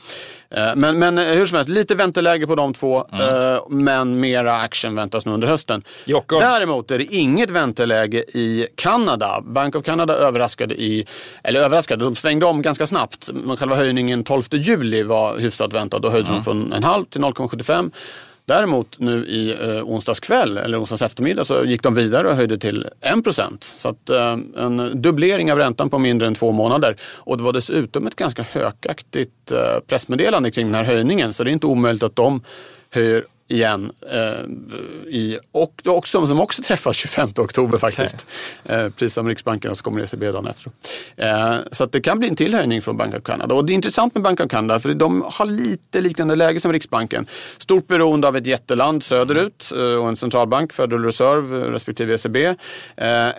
Eh, 0.56 0.76
men, 0.76 1.00
men 1.00 1.18
eh, 1.18 1.26
hur 1.26 1.46
som 1.46 1.56
helst, 1.56 1.70
lite 1.70 1.96
vänteläge 1.96 2.48
på 2.48 2.56
de 2.56 2.74
två. 2.74 3.08
Mm. 3.12 3.60
Men 3.70 4.20
mera 4.20 4.56
action 4.56 4.96
väntas 4.96 5.26
nu 5.26 5.32
under 5.32 5.48
hösten. 5.48 5.84
Jocko. 6.06 6.40
Däremot 6.40 6.92
är 6.92 6.98
det 6.98 7.04
inget 7.04 7.50
vänteläge 7.50 8.18
i 8.18 8.68
Kanada. 8.76 9.42
Bank 9.42 9.76
of 9.76 9.84
Canada 9.84 10.14
överraskade 10.14 10.82
i, 10.82 11.06
eller 11.44 11.60
överraskade, 11.60 12.06
de 12.06 12.16
svängde 12.16 12.46
om 12.46 12.62
ganska 12.62 12.73
snabbt. 12.88 13.30
Men 13.34 13.58
själva 13.58 13.76
höjningen 13.76 14.24
12 14.24 14.44
juli 14.52 15.04
var 15.04 15.38
hyfsat 15.38 15.74
väntad. 15.74 16.00
Då 16.00 16.10
höjde 16.10 16.28
mm. 16.28 16.40
de 16.40 16.44
från 16.44 16.74
en 16.74 16.84
halv 16.84 17.06
till 17.06 17.22
0,75. 17.22 17.92
Däremot 18.46 19.00
nu 19.00 19.26
i 19.26 19.52
eh, 19.52 19.84
onsdags 19.84 20.20
kväll 20.20 20.58
eller 20.58 20.82
onsdags 20.82 21.02
eftermiddag 21.02 21.46
så 21.46 21.66
gick 21.66 21.84
de 21.84 21.96
vidare 21.96 22.28
och 22.28 22.36
höjde 22.36 22.58
till 22.58 22.88
1 23.02 23.62
Så 23.62 23.90
att, 23.90 24.10
eh, 24.10 24.38
en 24.58 25.02
dubblering 25.02 25.52
av 25.52 25.58
räntan 25.58 25.90
på 25.90 26.00
mindre 26.00 26.28
än 26.28 26.36
två 26.36 26.52
månader. 26.52 26.96
Och 27.18 27.38
det 27.38 27.44
var 27.44 27.54
dessutom 27.54 28.08
ett 28.08 28.16
ganska 28.16 28.46
hökaktigt 28.52 29.52
eh, 29.52 29.80
pressmeddelande 29.88 30.52
kring 30.52 30.66
den 30.66 30.76
här 30.76 30.84
höjningen. 30.84 31.34
Så 31.34 31.44
det 31.44 31.50
är 31.50 31.54
inte 31.54 31.68
omöjligt 31.68 32.04
att 32.04 32.16
de 32.16 32.42
höjer 32.92 33.26
igen. 33.54 33.92
Eh, 34.12 34.20
i, 35.14 35.40
och 35.52 35.82
också, 35.86 36.28
som 36.28 36.42
också 36.42 36.62
träffas 36.62 36.96
25 36.96 37.30
oktober 37.38 37.78
faktiskt. 37.78 38.28
Okay. 38.64 38.78
Eh, 38.78 38.90
precis 38.90 39.14
som 39.14 39.28
Riksbanken 39.28 39.72
och 39.72 39.78
så 39.78 39.84
kommer 39.84 40.04
ECB 40.04 40.32
dagen 40.32 40.48
efter. 40.48 40.72
Eh, 41.16 41.56
så 41.72 41.86
det 41.86 42.02
kan 42.02 42.20
bli 42.20 42.28
en 42.28 42.36
till 42.36 42.56
höjning 42.56 42.82
från 42.82 42.98
Bank 42.98 43.16
of 43.16 43.24
Canada. 43.24 43.56
Och 43.56 43.66
det 43.66 43.74
är 43.74 43.76
intressant 43.76 44.16
med 44.16 44.24
Bank 44.24 44.40
of 44.40 44.48
Canada 44.48 44.80
för 44.80 44.94
de 44.94 45.26
har 45.34 45.46
lite 45.46 46.02
liknande 46.02 46.36
läge 46.36 46.60
som 46.60 46.72
Riksbanken. 46.72 47.28
Stort 47.58 47.88
beroende 47.88 48.28
av 48.28 48.38
ett 48.38 48.48
jätteland 48.48 49.04
söderut 49.04 49.72
eh, 49.72 50.02
och 50.02 50.08
en 50.08 50.16
centralbank, 50.16 50.74
Federal 50.74 51.06
Reserve 51.06 51.72
respektive 51.72 52.14
ECB. 52.14 52.46
Eh, 52.46 52.56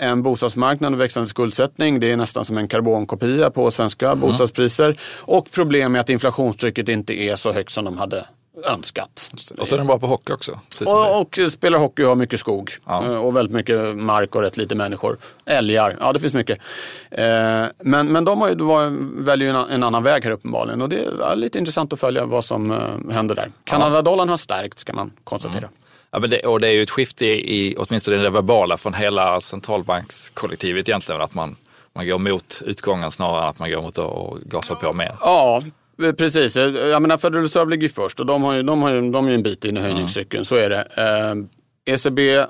en 0.02 0.22
bostadsmarknad 0.22 0.92
och 0.92 1.00
växande 1.00 1.26
skuldsättning. 1.26 2.00
Det 2.00 2.10
är 2.10 2.16
nästan 2.16 2.44
som 2.44 2.58
en 2.58 2.68
karbonkopia 2.68 3.50
på 3.50 3.70
svenska 3.70 4.06
mm. 4.06 4.20
bostadspriser. 4.20 4.98
Och 5.18 5.50
problem 5.50 5.92
med 5.92 6.00
att 6.00 6.10
inflationstrycket 6.10 6.88
inte 6.88 7.14
är 7.14 7.36
så 7.36 7.52
högt 7.52 7.70
som 7.70 7.84
de 7.84 7.98
hade 7.98 8.24
önskat. 8.72 9.30
Och 9.58 9.68
så 9.68 9.74
är 9.74 9.78
den 9.78 9.86
bra 9.86 9.98
på 9.98 10.06
hockey 10.06 10.32
också. 10.32 10.60
Och, 10.86 11.20
och, 11.20 11.38
spelar 11.50 11.78
hockey 11.78 12.02
och 12.02 12.08
har 12.08 12.16
mycket 12.16 12.40
skog. 12.40 12.72
Ja. 12.86 13.04
Eh, 13.04 13.16
och 13.16 13.36
väldigt 13.36 13.54
mycket 13.54 13.96
mark 13.96 14.34
och 14.34 14.42
rätt 14.42 14.56
lite 14.56 14.74
människor. 14.74 15.18
Älgar, 15.46 15.96
ja 16.00 16.12
det 16.12 16.20
finns 16.20 16.34
mycket. 16.34 16.58
Eh, 17.10 17.24
men, 17.78 18.12
men 18.12 18.24
de 18.24 18.40
har 18.40 18.48
ju, 18.48 18.56
väljer 19.24 19.48
en, 19.50 19.70
en 19.70 19.82
annan 19.82 20.02
väg 20.02 20.24
här 20.24 20.30
uppenbarligen. 20.30 20.82
Och 20.82 20.88
det 20.88 20.96
är 20.96 21.36
lite 21.36 21.58
intressant 21.58 21.92
att 21.92 22.00
följa 22.00 22.24
vad 22.24 22.44
som 22.44 22.70
eh, 22.70 23.12
händer 23.14 23.34
där. 23.34 23.50
Kanadadollarn 23.64 24.28
har 24.28 24.36
stärkt 24.36 24.84
kan 24.84 24.96
man 24.96 25.12
konstatera. 25.24 25.58
Mm. 25.58 25.70
Ja, 26.10 26.18
men 26.20 26.30
det, 26.30 26.40
och 26.40 26.60
det 26.60 26.68
är 26.68 26.72
ju 26.72 26.82
ett 26.82 26.90
skifte 26.90 27.26
i, 27.26 27.76
åtminstone 27.78 28.16
det 28.16 28.30
verbala 28.30 28.76
från 28.76 28.94
hela 28.94 29.40
centralbankskollektivet 29.40 30.88
egentligen. 30.88 31.22
Att 31.22 31.34
man, 31.34 31.56
man 31.92 32.06
går 32.06 32.18
mot 32.18 32.62
utgången 32.64 33.10
snarare 33.10 33.42
än 33.42 33.48
att 33.48 33.58
man 33.58 33.70
går 33.70 33.82
mot 33.82 33.98
att 33.98 34.42
gasa 34.42 34.74
på 34.74 34.92
mer. 34.92 35.16
Ja, 35.20 35.62
Precis, 36.18 36.56
jag 36.56 37.02
menar 37.02 37.16
Federal 37.16 37.70
ligger 37.70 37.88
först 37.88 38.20
och 38.20 38.26
de 38.26 38.42
har 38.42 38.54
ju, 38.54 38.62
de 38.62 38.82
har 38.82 38.94
ju, 38.94 39.10
de 39.10 39.28
är 39.28 39.30
en 39.30 39.42
bit 39.42 39.64
in 39.64 39.76
i 39.76 39.80
höjningscykeln, 39.80 40.38
mm. 40.38 40.44
så 40.44 40.56
är 40.56 40.70
det. 40.70 40.86
Eh, 40.96 41.94
ECB 41.94 42.46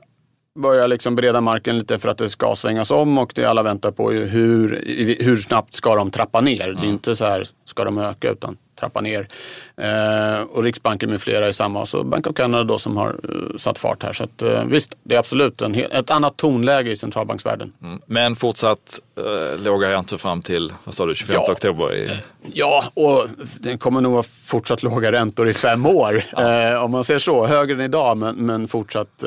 börjar 0.58 0.88
liksom 0.88 1.16
bereda 1.16 1.40
marken 1.40 1.78
lite 1.78 1.98
för 1.98 2.08
att 2.08 2.18
det 2.18 2.28
ska 2.28 2.56
svängas 2.56 2.90
om 2.90 3.18
och 3.18 3.32
det 3.34 3.44
alla 3.44 3.62
väntar 3.62 3.90
på 3.90 4.14
är 4.14 4.26
hur, 4.26 4.84
hur 5.20 5.36
snabbt 5.36 5.74
ska 5.74 5.94
de 5.94 6.10
trappa 6.10 6.40
ner. 6.40 6.68
Mm. 6.68 6.80
Det 6.80 6.86
är 6.86 6.90
inte 6.90 7.16
så 7.16 7.24
här, 7.24 7.46
ska 7.64 7.84
de 7.84 7.98
öka, 7.98 8.30
utan 8.30 8.56
trappa 8.84 9.00
ner. 9.00 9.28
Eh, 9.76 10.42
och 10.42 10.62
Riksbanken 10.62 11.10
med 11.10 11.20
flera 11.20 11.48
är 11.48 11.52
samma 11.52 11.80
och 11.80 11.88
så 11.88 12.04
Bank 12.04 12.26
of 12.26 12.36
Canada 12.36 12.64
då 12.64 12.78
som 12.78 12.96
har 12.96 13.08
uh, 13.08 13.56
satt 13.56 13.78
fart 13.78 14.02
här. 14.02 14.12
Så 14.12 14.24
att, 14.24 14.42
uh, 14.42 14.64
visst, 14.64 14.94
det 15.02 15.14
är 15.14 15.18
absolut 15.18 15.62
en, 15.62 15.74
ett 15.74 16.10
annat 16.10 16.36
tonläge 16.36 16.90
i 16.90 16.96
centralbanksvärlden. 16.96 17.72
Mm. 17.82 18.00
Men 18.06 18.36
fortsatt 18.36 19.00
uh, 19.18 19.64
låga 19.64 19.90
räntor 19.90 20.16
fram 20.16 20.42
till, 20.42 20.72
vad 20.84 20.94
sa 20.94 21.06
du, 21.06 21.14
25 21.14 21.34
ja. 21.34 21.52
oktober? 21.52 21.94
I... 21.94 22.10
Ja, 22.52 22.84
och 22.94 23.28
det 23.60 23.76
kommer 23.76 24.00
nog 24.00 24.12
vara 24.12 24.22
fortsatt 24.22 24.82
låga 24.82 25.12
räntor 25.12 25.48
i 25.48 25.52
fem 25.52 25.86
år. 25.86 26.24
ja. 26.32 26.80
om 26.80 26.90
man 26.90 27.04
ser 27.04 27.18
så, 27.18 27.46
högre 27.46 27.74
än 27.74 27.80
idag 27.80 28.16
men, 28.16 28.36
men 28.36 28.68
fortsatt 28.68 29.24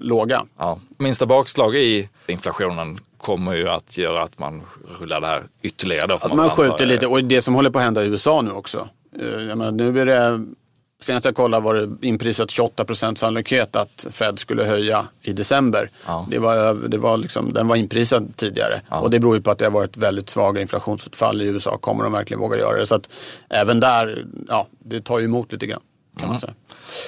låga. 0.00 0.44
Ja. 0.58 0.78
Minsta 0.98 1.26
bakslag 1.26 1.76
i 1.76 2.08
inflationen 2.26 3.00
kommer 3.18 3.54
ju 3.54 3.68
att 3.68 3.98
göra 3.98 4.22
att 4.22 4.38
man 4.38 4.62
rullar 5.00 5.20
det 5.20 5.26
här 5.26 5.42
ytterligare. 5.62 6.14
Att 6.14 6.28
man, 6.28 6.36
man 6.36 6.50
skjuter 6.50 6.86
lite 6.86 7.06
och 7.06 7.24
det 7.24 7.42
som 7.42 7.54
håller 7.54 7.70
på 7.70 7.78
att 7.78 7.84
hända 7.84 8.04
i 8.04 8.06
USA 8.06 8.42
nu 8.42 8.50
också. 8.50 8.88
Eh, 9.20 9.28
jag 9.28 9.58
menar, 9.58 9.70
nu 9.70 10.00
är 10.00 10.06
det, 10.06 10.46
senast 11.00 11.24
jag 11.24 11.34
kollade 11.34 11.64
var 11.64 11.74
det 11.74 12.06
inprisat 12.06 12.50
28 12.50 12.84
procent 12.84 13.18
sannolikhet 13.18 13.76
att 13.76 14.06
Fed 14.10 14.38
skulle 14.38 14.64
höja 14.64 15.06
i 15.22 15.32
december. 15.32 15.90
Ja. 16.06 16.26
Det 16.30 16.38
var, 16.38 16.88
det 16.88 16.98
var 16.98 17.16
liksom, 17.16 17.52
den 17.52 17.68
var 17.68 17.76
inprisad 17.76 18.36
tidigare 18.36 18.80
ja. 18.90 19.00
och 19.00 19.10
det 19.10 19.20
beror 19.20 19.36
ju 19.36 19.42
på 19.42 19.50
att 19.50 19.58
det 19.58 19.64
har 19.64 19.72
varit 19.72 19.96
väldigt 19.96 20.28
svaga 20.28 20.60
inflationsutfall 20.60 21.42
i 21.42 21.44
USA. 21.44 21.78
Kommer 21.78 22.04
de 22.04 22.12
verkligen 22.12 22.40
våga 22.40 22.56
göra 22.58 22.78
det? 22.78 22.86
Så 22.86 22.94
att 22.94 23.08
även 23.48 23.80
där, 23.80 24.26
ja, 24.48 24.66
det 24.78 25.00
tar 25.00 25.18
ju 25.18 25.24
emot 25.24 25.52
lite 25.52 25.66
grann 25.66 25.80
kan 26.18 26.24
mm. 26.24 26.30
man 26.30 26.38
säga. 26.38 26.54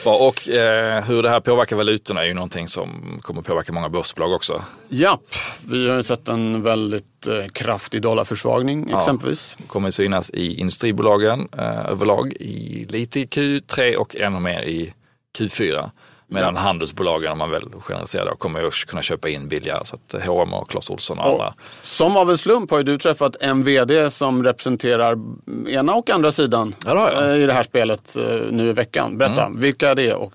Bra, 0.05 0.17
och 0.17 0.49
eh, 0.49 1.05
hur 1.05 1.23
det 1.23 1.31
här 1.31 1.41
påverkar 1.41 1.77
valutorna 1.77 2.23
är 2.23 2.27
ju 2.27 2.35
någonting 2.35 2.69
som 2.69 3.19
kommer 3.23 3.43
påverka 3.43 3.73
många 3.73 3.89
börsbolag 3.89 4.33
också. 4.33 4.65
Ja, 4.89 5.21
vi 5.67 5.89
har 5.89 5.97
ju 5.97 6.03
sett 6.03 6.29
en 6.29 6.63
väldigt 6.63 7.27
eh, 7.27 7.47
kraftig 7.53 8.03
dollarförsvagning 8.03 8.87
ja, 8.91 8.99
exempelvis. 8.99 9.57
Det 9.59 9.67
kommer 9.67 9.91
synas 9.91 10.31
i 10.31 10.55
industribolagen 10.61 11.49
eh, 11.59 11.87
överlag, 11.87 12.33
i, 12.33 12.87
lite 12.89 13.21
i 13.21 13.25
Q3 13.27 13.95
och 13.95 14.17
ännu 14.17 14.41
mer 14.41 14.63
i 14.63 14.93
Q4. 15.39 15.91
Medan 16.33 16.55
ja. 16.55 16.61
handelsbolagen, 16.61 17.33
om 17.33 17.39
man 17.39 17.51
väl 17.51 17.69
generaliserar 17.81 18.27
då, 18.27 18.37
kommer 18.37 18.63
att 18.63 18.75
kunna 18.75 19.03
köpa 19.03 19.29
in 19.29 19.49
billigare. 19.49 19.85
Så 19.85 19.97
att 19.97 20.27
H&M 20.27 20.55
och 20.55 20.71
Clas 20.71 20.91
Ohlson 20.91 21.19
och, 21.19 21.27
andra. 21.27 21.55
Som 21.83 22.17
av 22.17 22.31
en 22.31 22.39
slump 22.39 22.71
har 22.71 22.79
ju 22.79 22.85
du 22.85 22.99
träffat 22.99 23.37
en 23.41 23.63
vd 23.63 24.11
som 24.11 24.45
representerar 24.45 25.19
ena 25.69 25.95
och 25.95 26.11
andra 26.11 26.33
sidan 26.33 26.75
ja, 26.87 27.11
det 27.11 27.37
i 27.37 27.47
det 27.47 27.53
här 27.53 27.63
spelet 27.63 28.17
eh, 28.17 28.25
nu 28.51 28.69
i 28.69 28.73
veckan. 28.73 29.19
Berätta, 29.19 29.47
mm. 29.47 29.61
vilka 29.61 29.91
är 29.91 29.95
det 29.95 30.15
och 30.15 30.35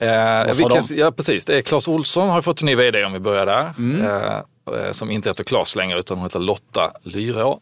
eh, 0.00 0.54
vilka, 0.54 0.82
Ja 0.94 1.12
precis, 1.12 1.44
det 1.44 1.56
är 1.56 1.62
Clas 1.62 1.88
Ohlson 1.88 2.28
har 2.28 2.42
fått 2.42 2.62
en 2.62 2.66
ny 2.66 2.74
vd 2.74 3.04
om 3.04 3.12
vi 3.12 3.18
börjar 3.18 3.46
där. 3.46 3.72
Mm. 3.78 4.06
Eh, 4.06 4.36
eh 4.36 4.92
som 4.92 5.10
inte 5.10 5.28
heter 5.28 5.44
Clas 5.44 5.76
längre 5.76 5.98
utan 5.98 6.16
hon 6.16 6.26
heter 6.26 6.40
Lotta 6.40 6.92
Lyrå 7.02 7.60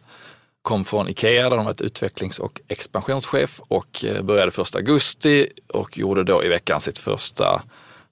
kom 0.65 0.85
från 0.85 1.09
Ikea 1.09 1.49
där 1.49 1.57
de 1.57 1.65
var 1.65 1.73
ett 1.73 1.81
utvecklings 1.81 2.39
och 2.39 2.61
expansionschef 2.69 3.61
och 3.69 4.05
eh, 4.05 4.23
började 4.23 4.51
första 4.51 4.79
augusti 4.79 5.49
och 5.69 5.99
gjorde 5.99 6.25
då 6.25 6.45
i 6.45 6.49
veckan 6.49 6.81
sitt 6.81 6.99
första 6.99 7.63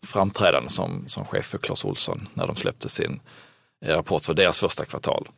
framträdande 0.06 0.70
som, 0.70 1.04
som 1.06 1.24
chef 1.24 1.44
för 1.44 1.58
Clas 1.58 1.84
Olsson 1.84 2.28
när 2.34 2.46
de 2.46 2.56
släppte 2.56 2.88
sin 2.88 3.20
eh, 3.84 3.94
rapport 3.94 4.24
för 4.24 4.34
deras 4.34 4.58
första 4.58 4.84
kvartal. 4.84 5.28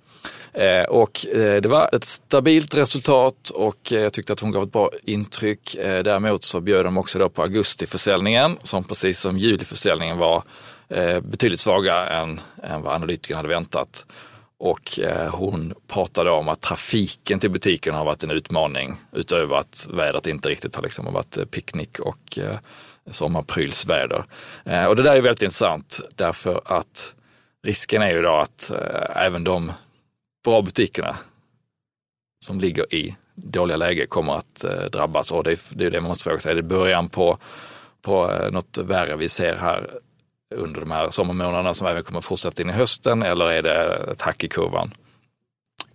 Eh, 0.52 0.84
och 0.84 1.26
eh, 1.26 1.60
det 1.60 1.68
var 1.68 1.90
ett 1.92 2.04
stabilt 2.04 2.74
resultat 2.74 3.50
och 3.50 3.92
jag 3.92 4.12
tyckte 4.12 4.32
att 4.32 4.40
hon 4.40 4.50
gav 4.50 4.62
ett 4.62 4.72
bra 4.72 4.90
intryck. 5.04 5.76
Däremot 5.78 6.44
så 6.44 6.60
bjöd 6.60 6.84
de 6.84 6.96
också 6.96 7.18
då 7.18 7.28
på 7.28 7.42
augustiförsäljningen 7.42 8.56
som 8.62 8.84
precis 8.84 9.20
som 9.20 9.38
juliförsäljningen 9.38 10.18
var 10.18 10.42
betydligt 11.20 11.60
svagare 11.60 12.08
än, 12.08 12.40
än 12.62 12.82
vad 12.82 12.94
analytikerna 12.94 13.38
hade 13.38 13.48
väntat. 13.48 14.06
Och 14.64 15.00
eh, 15.00 15.34
hon 15.34 15.74
pratade 15.86 16.30
om 16.30 16.48
att 16.48 16.60
trafiken 16.60 17.38
till 17.40 17.50
butiken 17.50 17.94
har 17.94 18.04
varit 18.04 18.22
en 18.22 18.30
utmaning 18.30 18.96
utöver 19.12 19.56
att 19.56 19.88
vädret 19.90 20.26
inte 20.26 20.48
riktigt 20.48 20.76
har 20.76 20.82
liksom 20.82 21.12
varit 21.12 21.36
eh, 21.36 21.44
picknick 21.44 21.98
och 21.98 22.38
eh, 22.38 22.58
sommarprylsväder. 23.10 24.24
Och 24.88 24.96
det 24.96 25.02
där 25.02 25.16
är 25.16 25.20
väldigt 25.20 25.42
intressant 25.42 26.00
därför 26.16 26.62
att 26.64 27.14
risken 27.66 28.02
är 28.02 28.10
ju 28.10 28.22
då 28.22 28.36
att 28.36 28.72
även 29.08 29.44
de 29.44 29.72
bra 30.44 30.62
butikerna 30.62 31.16
som 32.44 32.60
ligger 32.60 32.94
i 32.94 33.16
dåliga 33.34 33.76
läge 33.76 34.06
kommer 34.06 34.34
att 34.34 34.64
drabbas 34.92 35.32
och 35.32 35.44
det 35.44 35.50
är 35.50 35.76
det, 35.76 35.84
är 35.84 35.90
det 35.90 36.00
man 36.00 36.08
måste 36.08 36.24
fråga 36.24 36.40
sig. 36.40 36.52
Är 36.52 36.56
det 36.56 36.62
början 36.62 37.08
på, 37.08 37.38
på 38.02 38.48
något 38.52 38.78
värre 38.78 39.16
vi 39.16 39.28
ser 39.28 39.56
här 39.56 39.90
under 40.54 40.80
de 40.80 40.90
här 40.90 41.10
sommarmånaderna 41.10 41.74
som 41.74 41.86
även 41.86 42.02
kommer 42.02 42.20
fortsätta 42.20 42.62
in 42.62 42.70
i 42.70 42.72
hösten 42.72 43.22
eller 43.22 43.52
är 43.52 43.62
det 43.62 43.94
ett 44.12 44.22
hack 44.22 44.44
i 44.44 44.48
kurvan? 44.48 44.90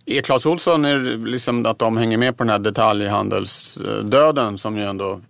Är 0.06 0.22
Clas 0.22 0.46
Ohlson 0.46 0.84
är 0.84 0.98
liksom 1.26 1.66
att 1.66 1.78
de 1.78 1.96
hänger 1.96 2.18
med 2.18 2.36
på 2.36 2.44
den 2.44 2.50
här 2.50 2.58
detaljhandelsdöden 2.58 4.58
som 4.58 4.76
ju 4.76 4.84
ändå... 4.84 5.20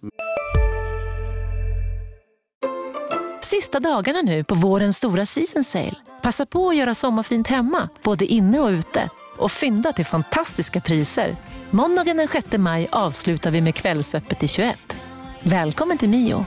Sista 3.42 3.80
dagarna 3.80 4.22
nu 4.22 4.44
på 4.44 4.54
vårens 4.54 4.96
stora 4.96 5.26
season 5.26 5.64
sale. 5.64 5.94
Passa 6.22 6.46
på 6.46 6.68
att 6.68 6.76
göra 6.76 6.94
sommarfint 6.94 7.46
hemma, 7.46 7.88
både 8.02 8.24
inne 8.24 8.60
och 8.60 8.68
ute 8.68 9.10
och 9.36 9.52
fynda 9.52 9.92
till 9.92 10.06
fantastiska 10.06 10.80
priser. 10.80 11.36
Måndagen 11.70 12.16
den 12.16 12.28
6 12.28 12.46
maj 12.58 12.88
avslutar 12.92 13.50
vi 13.50 13.60
med 13.60 13.74
Kvällsöppet 13.74 14.42
i 14.42 14.48
21. 14.48 14.96
Välkommen 15.42 15.98
till 15.98 16.08
Mio. 16.08 16.46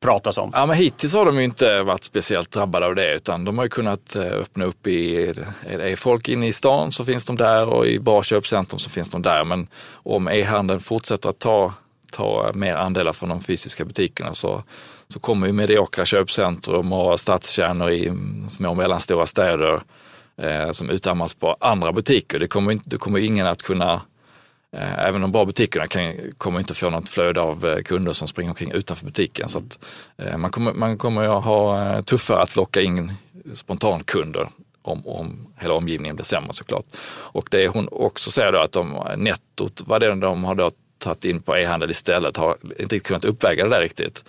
Pratas 0.00 0.38
om. 0.38 0.50
Ja, 0.54 0.66
men 0.66 0.76
hittills 0.76 1.14
har 1.14 1.24
de 1.24 1.38
ju 1.38 1.44
inte 1.44 1.82
varit 1.82 2.04
speciellt 2.04 2.50
drabbade 2.50 2.86
av 2.86 2.94
det 2.94 3.14
utan 3.14 3.44
de 3.44 3.58
har 3.58 3.64
ju 3.64 3.68
kunnat 3.68 4.16
eh, 4.16 4.22
öppna 4.22 4.64
upp 4.64 4.86
i, 4.86 5.28
eh, 5.66 5.74
är 5.74 5.96
folk 5.96 6.28
inne 6.28 6.48
i 6.48 6.52
stan 6.52 6.92
så 6.92 7.04
finns 7.04 7.24
de 7.24 7.36
där 7.36 7.66
och 7.66 7.86
i 7.86 7.98
bra 7.98 8.22
köpcentrum 8.22 8.78
så 8.78 8.90
finns 8.90 9.10
de 9.10 9.22
där. 9.22 9.44
Men 9.44 9.68
om 9.92 10.28
e-handeln 10.28 10.80
fortsätter 10.80 11.28
att 11.28 11.38
ta, 11.38 11.74
ta 12.12 12.50
mer 12.54 12.74
andelar 12.74 13.12
från 13.12 13.28
de 13.28 13.40
fysiska 13.40 13.84
butikerna 13.84 14.34
så, 14.34 14.62
så 15.08 15.20
kommer 15.20 15.46
ju 15.46 15.52
mediokra 15.52 16.04
köpcentrum 16.04 16.92
och 16.92 17.20
stadskärnor 17.20 17.90
i 17.90 18.06
mm, 18.06 18.48
små 18.48 18.70
och 18.70 18.76
mellanstora 18.76 19.26
städer 19.26 19.82
eh, 20.36 20.70
som 20.70 20.90
utarmas 20.90 21.34
på 21.34 21.56
andra 21.60 21.92
butiker. 21.92 22.38
Det 22.38 22.48
kommer, 22.48 22.72
inte, 22.72 22.90
det 22.90 22.96
kommer 22.96 23.18
ingen 23.18 23.46
att 23.46 23.62
kunna 23.62 24.00
Eh, 24.76 24.98
även 24.98 25.20
de 25.20 25.32
bra 25.32 25.44
butikerna 25.44 25.86
kan, 25.86 26.14
kommer 26.38 26.58
inte 26.58 26.74
få 26.74 26.90
något 26.90 27.08
flöde 27.08 27.40
av 27.40 27.66
eh, 27.66 27.82
kunder 27.82 28.12
som 28.12 28.28
springer 28.28 28.50
omkring 28.50 28.72
utanför 28.72 29.06
butiken. 29.06 29.48
Så 29.48 29.58
att, 29.58 29.84
eh, 30.16 30.36
man, 30.36 30.50
kommer, 30.50 30.72
man 30.72 30.98
kommer 30.98 31.38
att 31.38 31.44
ha 31.44 32.02
tuffare 32.02 32.42
att 32.42 32.56
locka 32.56 32.80
in 32.80 33.12
spontankunder 33.54 34.50
om, 34.82 35.06
om 35.06 35.52
hela 35.56 35.74
omgivningen 35.74 36.16
blir 36.16 36.24
sämre 36.24 36.52
såklart. 36.52 36.84
Och 37.08 37.48
det 37.50 37.68
hon 37.68 37.88
också 37.92 38.30
säger 38.30 38.52
då 38.52 38.58
att 38.58 38.72
de 38.72 39.06
nettot, 39.16 39.82
vad 39.86 40.00
det 40.00 40.06
är 40.06 40.16
de 40.16 40.44
har 40.44 40.54
då 40.54 40.70
tagit 40.98 41.24
in 41.24 41.42
på 41.42 41.56
e-handel 41.56 41.90
istället, 41.90 42.36
har 42.36 42.56
inte 42.62 42.82
riktigt 42.82 43.02
kunnat 43.02 43.24
uppväga 43.24 43.64
det 43.64 43.70
där 43.70 43.80
riktigt. 43.80 44.24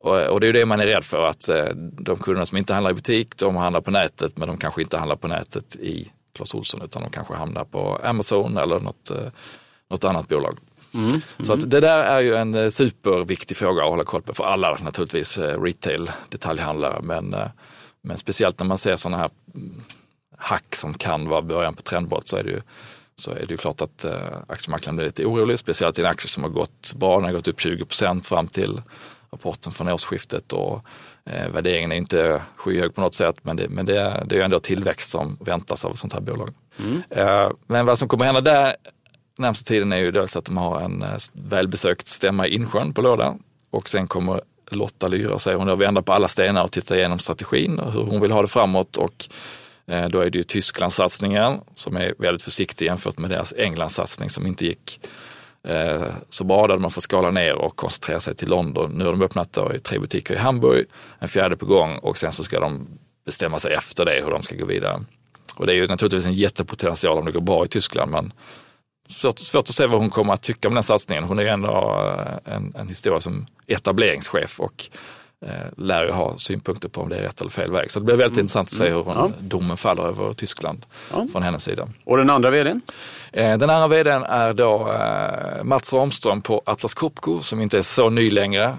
Och, 0.00 0.16
och, 0.26 0.40
det 0.40 0.44
är 0.44 0.48
ju 0.48 0.52
det 0.52 0.66
man 0.66 0.80
är 0.80 0.86
rädd 0.86 1.04
för, 1.04 1.26
att 1.26 1.48
de 1.92 2.16
kunderna 2.16 2.46
som 2.46 2.58
inte 2.58 2.74
handlar 2.74 2.90
i 2.90 2.94
butik, 2.94 3.36
de 3.36 3.56
handlar 3.56 3.80
på 3.80 3.90
nätet, 3.90 4.36
men 4.36 4.48
de 4.48 4.58
kanske 4.58 4.82
inte 4.82 4.98
handlar 4.98 5.16
på 5.16 5.28
nätet 5.28 5.76
i 5.76 6.12
Clas 6.32 6.54
Ohlson, 6.54 6.82
utan 6.82 7.02
de 7.02 7.10
kanske 7.10 7.34
hamnar 7.34 7.64
på 7.64 8.00
Amazon 8.04 8.56
eller 8.56 8.80
något, 8.80 9.10
något 9.90 10.04
annat 10.04 10.28
bolag. 10.28 10.58
Mm, 10.94 11.08
mm. 11.08 11.20
Så 11.40 11.52
att 11.52 11.70
det 11.70 11.80
där 11.80 12.04
är 12.04 12.20
ju 12.20 12.34
en 12.34 12.54
eh, 12.54 12.70
superviktig 12.70 13.56
fråga 13.56 13.82
att 13.82 13.90
hålla 13.90 14.04
koll 14.04 14.22
på 14.22 14.34
för 14.34 14.44
alla 14.44 14.78
naturligtvis, 14.82 15.38
retail, 15.38 16.10
detaljhandlare, 16.28 17.02
men, 17.02 17.36
men 18.02 18.16
speciellt 18.16 18.58
när 18.58 18.66
man 18.66 18.78
ser 18.78 18.96
sådana 18.96 19.18
här 19.18 19.30
mm, 19.54 19.82
hack 20.38 20.74
som 20.74 20.94
kan 20.94 21.28
vara 21.28 21.42
början 21.42 21.74
på 21.74 21.82
trendbrott 21.82 22.28
så 22.28 22.36
är 22.36 22.44
det 22.44 22.50
ju 22.50 22.60
så 23.16 23.30
är 23.30 23.38
det 23.38 23.50
ju 23.50 23.56
klart 23.56 23.82
att 23.82 24.04
aktiemarknaden 24.48 24.96
blir 24.96 25.06
lite 25.06 25.26
orolig, 25.26 25.58
speciellt 25.58 25.98
i 25.98 26.02
en 26.02 26.08
aktie 26.08 26.28
som 26.28 26.42
har 26.42 26.50
gått 26.50 26.94
bra, 26.96 27.16
den 27.16 27.24
har 27.24 27.32
gått 27.32 27.48
upp 27.48 27.60
20 27.60 27.84
procent 27.84 28.26
fram 28.26 28.46
till 28.48 28.80
rapporten 29.30 29.72
från 29.72 29.88
årsskiftet 29.88 30.52
och 30.52 30.84
eh, 31.24 31.48
värderingen 31.48 31.92
är 31.92 31.96
inte 31.96 32.42
skyhög 32.56 32.94
på 32.94 33.00
något 33.00 33.14
sätt 33.14 33.36
men 33.42 33.56
det, 33.56 33.68
men 33.68 33.86
det, 33.86 34.00
är, 34.00 34.24
det 34.24 34.36
är 34.36 34.40
ändå 34.40 34.58
tillväxt 34.58 35.10
som 35.10 35.36
väntas 35.40 35.84
av 35.84 35.92
ett 35.92 35.98
sånt 35.98 36.12
här 36.12 36.20
bolag. 36.20 36.54
Mm. 36.78 37.02
Eh, 37.10 37.50
men 37.66 37.86
vad 37.86 37.98
som 37.98 38.08
kommer 38.08 38.24
hända 38.24 38.40
där 38.40 38.76
närmsta 39.38 39.68
tiden 39.68 39.92
är 39.92 39.96
ju 39.96 40.10
dels 40.10 40.36
att 40.36 40.44
de 40.44 40.56
har 40.56 40.80
en 40.80 41.02
eh, 41.02 41.16
välbesökt 41.32 42.06
stämma 42.06 42.46
i 42.46 42.54
Insjön 42.54 42.92
på 42.92 43.02
lördag 43.02 43.38
och 43.70 43.88
sen 43.88 44.06
kommer 44.06 44.40
Lotta 44.70 45.08
Lyra, 45.08 45.34
och 45.34 45.42
säger 45.42 45.58
hon, 45.58 45.66
då 45.66 45.76
vända 45.76 46.02
på 46.02 46.12
alla 46.12 46.28
stenar 46.28 46.62
och 46.62 46.72
titta 46.72 46.96
igenom 46.96 47.18
strategin 47.18 47.78
och 47.78 47.92
hur 47.92 48.02
hon 48.02 48.20
vill 48.20 48.30
ha 48.30 48.42
det 48.42 48.48
framåt 48.48 48.96
och 48.96 49.28
eh, 49.86 50.08
då 50.08 50.20
är 50.20 50.30
det 50.30 50.38
ju 50.38 50.42
Tysklandssatsningen 50.42 51.60
som 51.74 51.96
är 51.96 52.14
väldigt 52.18 52.42
försiktig 52.42 52.86
jämfört 52.86 53.18
med 53.18 53.30
deras 53.30 53.54
Englandssatsning 53.58 54.30
som 54.30 54.46
inte 54.46 54.66
gick 54.66 55.00
eh, 55.68 56.06
så 56.28 56.44
bra, 56.44 56.66
där 56.66 56.78
man 56.78 56.90
får 56.90 57.00
skala 57.00 57.30
ner 57.30 57.54
och 57.54 57.76
koncentrera 57.76 58.20
sig 58.20 58.34
till 58.34 58.48
London. 58.48 58.90
Nu 58.90 59.04
har 59.04 59.12
de 59.12 59.22
öppnat 59.22 59.52
då 59.52 59.74
i 59.74 59.78
tre 59.78 59.98
butiker 59.98 60.34
i 60.34 60.38
Hamburg, 60.38 60.86
en 61.18 61.28
fjärde 61.28 61.56
på 61.56 61.66
gång 61.66 61.98
och 61.98 62.18
sen 62.18 62.32
så 62.32 62.44
ska 62.44 62.60
de 62.60 62.86
bestämma 63.26 63.58
sig 63.58 63.74
efter 63.74 64.04
det 64.04 64.20
hur 64.24 64.30
de 64.30 64.42
ska 64.42 64.56
gå 64.56 64.66
vidare. 64.66 65.04
Och 65.56 65.66
det 65.66 65.72
är 65.72 65.76
ju 65.76 65.86
naturligtvis 65.86 66.26
en 66.26 66.34
jättepotential 66.34 67.18
om 67.18 67.24
det 67.24 67.32
går 67.32 67.40
bra 67.40 67.64
i 67.64 67.68
Tyskland 67.68 68.10
men 68.10 68.32
svårt, 69.10 69.38
svårt 69.38 69.68
att 69.68 69.74
se 69.74 69.86
vad 69.86 70.00
hon 70.00 70.10
kommer 70.10 70.32
att 70.32 70.42
tycka 70.42 70.68
om 70.68 70.74
den 70.74 70.82
satsningen. 70.82 71.24
Hon 71.24 71.38
är 71.38 71.44
ändå 71.44 71.68
eh, 72.46 72.54
en, 72.54 72.74
en 72.78 72.88
historia 72.88 73.20
som 73.20 73.46
etableringschef 73.66 74.60
och 74.60 74.88
eh, 75.46 75.50
lär 75.76 76.04
ju 76.04 76.10
ha 76.10 76.38
synpunkter 76.38 76.88
på 76.88 77.00
om 77.00 77.08
det 77.08 77.16
är 77.16 77.22
rätt 77.22 77.40
eller 77.40 77.50
fel 77.50 77.72
väg. 77.72 77.90
Så 77.90 77.98
det 77.98 78.04
blir 78.04 78.16
väldigt 78.16 78.36
mm. 78.36 78.42
intressant 78.42 78.68
att 78.68 78.74
se 78.74 78.88
hur 78.88 79.02
hon, 79.02 79.16
ja. 79.16 79.30
domen 79.40 79.76
faller 79.76 80.02
över 80.02 80.32
Tyskland 80.32 80.86
ja. 81.12 81.26
från 81.32 81.42
hennes 81.42 81.64
sida. 81.64 81.88
Och 82.04 82.16
den 82.16 82.30
andra 82.30 82.50
vdn? 82.50 82.80
Eh, 83.32 83.58
den 83.58 83.70
andra 83.70 83.88
vdn 83.88 84.22
är 84.22 84.54
då 84.54 84.94
Mats 85.62 85.92
Ramström 85.92 86.40
på 86.40 86.62
Atlas 86.66 86.94
Copco 86.94 87.42
som 87.42 87.60
inte 87.60 87.78
är 87.78 87.82
så 87.82 88.10
ny 88.10 88.30
längre. 88.30 88.76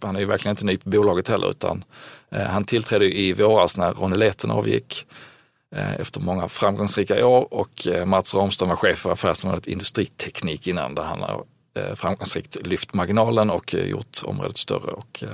Han 0.00 0.16
är 0.16 0.20
ju 0.20 0.26
verkligen 0.26 0.52
inte 0.52 0.64
ny 0.64 0.76
på 0.76 0.88
bolaget 0.88 1.28
heller 1.28 1.50
utan 1.50 1.84
han 2.30 2.64
tillträdde 2.64 3.18
i 3.18 3.32
våras 3.32 3.76
när 3.76 3.92
Ronny 3.92 4.16
Leten 4.16 4.50
avgick 4.50 5.06
Eh, 5.74 5.94
efter 5.94 6.20
många 6.20 6.48
framgångsrika 6.48 7.26
år 7.26 7.54
och 7.54 7.86
eh, 7.86 8.04
Mats 8.04 8.34
Ramström 8.34 8.68
var 8.68 8.76
chef 8.76 8.98
för 8.98 9.12
affärsområdet 9.12 9.66
industriteknik 9.66 10.66
innan 10.66 10.94
där 10.94 11.02
han 11.02 11.20
eh, 11.20 11.26
har 11.26 11.44
framgångsrikt 11.94 12.66
lyft 12.66 12.94
marginalen 12.94 13.50
och 13.50 13.74
gjort 13.74 14.18
området 14.24 14.58
större 14.58 14.90
och 14.90 15.24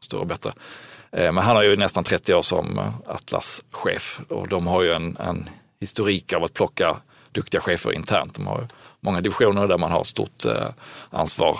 större 0.00 0.20
och 0.20 0.26
bättre. 0.26 0.52
Men 1.12 1.36
han 1.36 1.56
har 1.56 1.62
ju 1.62 1.76
nästan 1.76 2.04
30 2.04 2.34
år 2.34 2.42
som 2.42 2.80
Atlas-chef 3.06 4.20
och 4.28 4.48
de 4.48 4.66
har 4.66 4.82
ju 4.82 4.92
en, 4.92 5.16
en 5.16 5.48
historik 5.80 6.32
av 6.32 6.44
att 6.44 6.52
plocka 6.52 6.96
duktiga 7.32 7.60
chefer 7.60 7.92
internt. 7.92 8.34
De 8.34 8.46
har 8.46 8.68
många 9.00 9.20
divisioner 9.20 9.68
där 9.68 9.78
man 9.78 9.90
har 9.90 10.04
stort 10.04 10.44
ansvar 11.10 11.58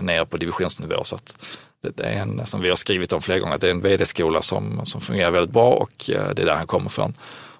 nere 0.00 0.26
på 0.26 0.36
divisionsnivå. 0.36 1.04
Så 1.04 1.14
att 1.14 1.38
det 1.80 2.04
är 2.04 2.12
en, 2.12 2.46
som 2.46 2.60
vi 2.60 2.68
har 2.68 2.76
skrivit 2.76 3.12
om 3.12 3.20
flera 3.20 3.38
gånger, 3.38 3.58
det 3.58 3.66
är 3.66 3.70
en 3.70 3.80
vd-skola 3.80 4.42
som, 4.42 4.86
som 4.86 5.00
fungerar 5.00 5.30
väldigt 5.30 5.52
bra 5.52 5.70
och 5.70 5.92
det 6.06 6.38
är 6.38 6.46
där 6.46 6.54
han 6.54 6.66
kommer 6.66 6.86
ifrån. 6.86 7.14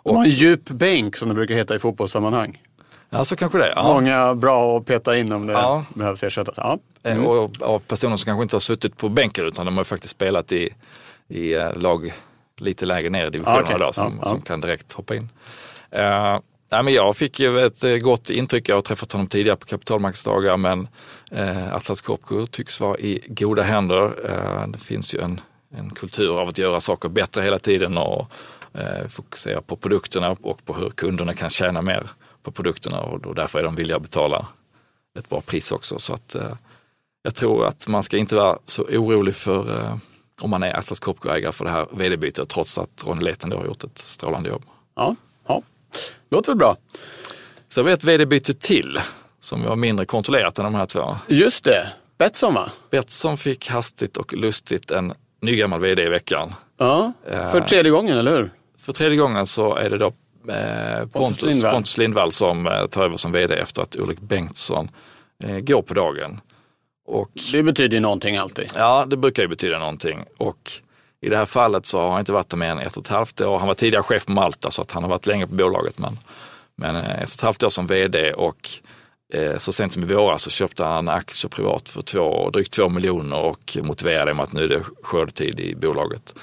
Och, 0.05 0.25
en 0.25 0.31
djup 0.31 0.69
bänk 0.69 1.17
som 1.17 1.29
det 1.29 1.35
brukar 1.35 1.55
heta 1.55 1.75
i 1.75 1.79
fotbollssammanhang. 1.79 2.63
Ja, 3.11 3.25
så 3.25 3.37
kanske 3.37 3.59
det. 3.59 3.73
Ja. 3.77 3.83
Många 3.83 4.35
bra 4.35 4.77
att 4.77 4.87
peta 4.87 5.17
in 5.17 5.33
om 5.33 5.47
det 5.47 5.53
ja. 5.53 5.85
behövs 5.95 6.23
ersättas. 6.23 6.55
Ja. 6.57 6.79
Mm. 7.03 7.27
Och, 7.27 7.63
och 7.63 7.89
personer 7.89 8.17
som 8.17 8.25
kanske 8.27 8.43
inte 8.43 8.57
har 8.57 8.61
suttit 8.61 8.97
på 8.97 9.09
bänken 9.09 9.47
utan 9.47 9.67
de 9.67 9.77
har 9.77 9.85
faktiskt 9.85 10.11
spelat 10.11 10.53
i, 10.53 10.75
i 11.29 11.55
lag 11.75 12.13
lite 12.61 12.87
lägre 12.87 13.11
ner 13.11 13.27
i 13.27 13.31
divisionerna 13.31 13.63
okay. 13.63 13.79
då, 13.79 13.93
som, 13.93 14.21
som 14.25 14.41
kan 14.41 14.61
direkt 14.61 14.93
hoppa 14.93 15.15
in. 15.15 15.29
Uh, 15.97 16.39
Nej, 16.75 16.83
men 16.83 16.95
jag 16.95 17.17
fick 17.17 17.41
ju 17.41 17.61
ett 17.61 17.85
eh, 17.85 17.97
gott 17.97 18.31
intryck. 18.31 18.69
Jag 18.69 18.75
har 18.75 18.83
träffat 18.83 19.13
honom 19.13 19.27
tidigare 19.27 19.57
på 19.57 19.67
kapitalmarknadsdagar 19.67 20.57
men 20.57 20.89
eh, 21.31 21.75
Atlas 21.75 22.01
Copco 22.01 22.47
tycks 22.47 22.81
vara 22.81 22.99
i 22.99 23.25
goda 23.29 23.63
händer. 23.63 24.05
Eh, 24.05 24.69
det 24.69 24.79
finns 24.79 25.15
ju 25.15 25.21
en, 25.21 25.41
en 25.77 25.91
kultur 25.91 26.41
av 26.41 26.49
att 26.49 26.59
göra 26.59 26.81
saker 26.81 27.09
bättre 27.09 27.43
hela 27.43 27.59
tiden 27.59 27.99
och 27.99 28.33
eh, 28.75 29.07
fokusera 29.09 29.61
på 29.61 29.77
produkterna 29.77 30.37
och 30.43 30.65
på 30.65 30.75
hur 30.75 30.91
kunderna 30.91 31.35
kan 31.35 31.51
tjäna 31.51 31.83
mer 31.83 32.11
på 32.43 32.53
produkterna 32.53 33.01
och, 33.01 33.35
därför 33.35 33.59
är 33.59 33.63
de 33.63 33.75
villiga 33.75 33.97
att 33.97 34.03
betala 34.03 34.47
ett 35.19 35.29
bra 35.29 35.41
pris 35.41 35.73
också. 35.73 35.99
Så 35.99 36.15
att, 36.15 36.35
eh, 36.35 36.55
jag 37.23 37.35
tror 37.35 37.67
att 37.67 37.89
man 37.89 38.03
ska 38.03 38.17
inte 38.17 38.37
vara 38.37 38.59
så 38.65 38.83
orolig 38.83 39.35
för 39.35 39.81
eh, 39.81 39.97
om 40.41 40.51
man 40.51 40.63
är 40.63 40.79
Atlas 40.79 41.01
Copco-ägare 41.01 41.53
för 41.53 41.65
det 41.65 41.71
här 41.71 41.87
vd-bytet 41.93 42.49
trots 42.49 42.79
att 42.79 43.05
Ronny 43.07 43.25
Leten 43.25 43.53
har 43.53 43.65
gjort 43.65 43.85
ett 43.85 43.99
strålande 43.99 44.49
jobb. 44.49 44.63
Ja, 44.97 45.17
ja. 45.47 45.63
Låter 46.31 46.53
väl 46.53 46.59
bra. 46.59 46.77
Så 47.69 47.81
har 47.81 47.85
vi 47.87 47.93
ett 47.93 48.05
vd-byte 48.05 48.55
till 48.55 49.01
som 49.41 49.63
var 49.63 49.77
mindre 49.77 50.07
kontrollerat 50.07 50.59
än 50.59 50.65
de 50.65 50.75
här 50.75 50.87
två. 50.87 51.17
Just 51.29 51.65
det, 51.65 51.89
Betsson 52.19 52.55
va? 52.55 52.73
Betsson 52.91 53.39
fick 53.39 53.69
hastigt 53.69 54.17
och 54.17 54.35
lustigt 54.35 54.91
en 54.91 55.13
nygammal 55.43 55.81
vd 55.81 56.03
i 56.03 56.09
veckan. 56.09 56.55
Ja, 56.79 57.13
för 57.27 57.61
tredje 57.61 57.91
gången, 57.93 58.19
eller 58.19 58.37
hur? 58.37 58.51
För 58.85 58.93
tredje 58.93 59.19
gången 59.19 59.47
så 59.47 59.75
är 59.75 59.91
det 59.91 59.99
då 59.99 60.13
eh, 60.53 61.07
Pontus, 61.07 61.43
Lindvall. 61.43 61.73
Pontus 61.73 61.99
Lindvall 61.99 62.33
som 62.33 62.67
eh, 62.67 62.87
tar 62.87 63.05
över 63.05 63.17
som 63.17 63.33
vd 63.33 63.55
efter 63.55 63.83
att 63.83 63.97
Ulrik 63.97 64.21
Bengtsson 64.21 64.91
går 65.63 65.83
på 65.83 65.95
dagen. 65.95 66.41
Och, 67.07 67.31
det 67.53 67.63
betyder 67.63 67.97
ju 67.97 68.01
någonting 68.01 68.37
alltid. 68.37 68.73
Ja, 68.75 69.05
det 69.07 69.17
brukar 69.17 69.43
ju 69.43 69.49
betyda 69.49 69.79
någonting. 69.79 70.25
Och 70.39 70.71
i 71.21 71.29
det 71.29 71.37
här 71.37 71.45
fallet 71.45 71.87
så 71.87 72.01
har 72.01 72.11
han 72.11 72.21
inte 72.21 72.33
varit 72.33 72.49
där 72.49 72.57
mer 72.57 72.69
än 72.69 72.79
ett 72.79 72.97
och 72.97 73.03
ett 73.03 73.09
halvt 73.09 73.41
år. 73.41 73.59
Han 73.59 73.69
var 73.69 73.75
tidigare 73.75 74.03
chef 74.03 74.27
på 74.27 74.33
Malta 74.33 74.71
så 74.71 74.83
att 74.83 74.93
han 74.93 75.03
har 75.03 75.11
varit 75.11 75.27
länge 75.27 75.47
på 75.47 75.55
bolaget. 75.55 75.99
Men, 75.99 76.19
men 76.77 76.97
ett 76.97 77.29
och 77.29 77.35
ett 77.35 77.41
halvt 77.41 77.63
år 77.63 77.69
som 77.69 77.87
vd 77.87 78.33
och 78.33 78.69
eh, 79.35 79.57
så 79.57 79.73
sent 79.73 79.93
som 79.93 80.03
i 80.03 80.07
våras 80.07 80.43
så 80.43 80.51
köpte 80.51 80.85
han 80.85 81.09
aktier 81.09 81.49
privat 81.49 81.89
för 81.89 82.03
två, 82.03 82.51
drygt 82.51 82.73
två 82.73 82.89
miljoner 82.89 83.39
och 83.39 83.79
motiverade 83.83 84.31
det 84.31 84.35
med 84.35 84.43
att 84.43 84.53
nu 84.53 84.65
är 84.65 84.69
det 84.69 84.83
skördetid 85.03 85.61
i 85.61 85.75
bolaget. 85.75 86.35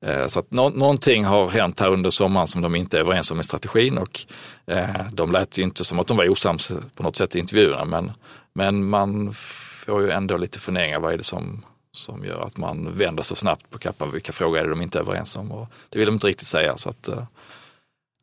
Eh, 0.00 0.26
så 0.26 0.40
att 0.40 0.50
nå 0.50 0.68
någonting 0.68 1.24
har 1.24 1.48
hänt 1.48 1.80
här 1.80 1.90
under 1.90 2.10
sommaren 2.10 2.46
som 2.46 2.62
de 2.62 2.74
inte 2.74 2.96
är 2.96 3.00
överens 3.00 3.30
om 3.30 3.40
i 3.40 3.44
strategin 3.44 3.98
och 3.98 4.20
eh, 4.66 5.10
de 5.12 5.32
lät 5.32 5.58
ju 5.58 5.62
inte 5.62 5.84
som 5.84 5.98
att 5.98 6.06
de 6.06 6.16
var 6.16 6.30
osams 6.30 6.72
på 6.94 7.02
något 7.02 7.16
sätt 7.16 7.36
i 7.36 7.38
intervjuerna 7.38 7.84
men, 7.84 8.12
men 8.52 8.88
man 8.88 9.32
får 9.32 10.02
ju 10.02 10.10
ändå 10.10 10.36
lite 10.36 10.58
funderingar, 10.58 11.00
vad 11.00 11.12
är 11.12 11.16
det 11.16 11.24
som 11.24 11.64
som 11.90 12.24
gör 12.24 12.42
att 12.42 12.58
man 12.58 12.96
vänder 12.96 13.22
så 13.22 13.34
snabbt 13.34 13.70
på 13.70 13.78
kappan. 13.78 14.10
Vilka 14.10 14.32
frågor 14.32 14.58
är 14.58 14.64
det 14.64 14.70
de 14.70 14.82
inte 14.82 14.98
är 14.98 15.02
överens 15.02 15.36
om? 15.36 15.52
Och 15.52 15.68
det 15.88 15.98
vill 15.98 16.06
de 16.06 16.12
inte 16.12 16.26
riktigt 16.26 16.46
säga. 16.46 16.76
Så 16.76 16.88
att, 16.88 17.08
eh, 17.08 17.22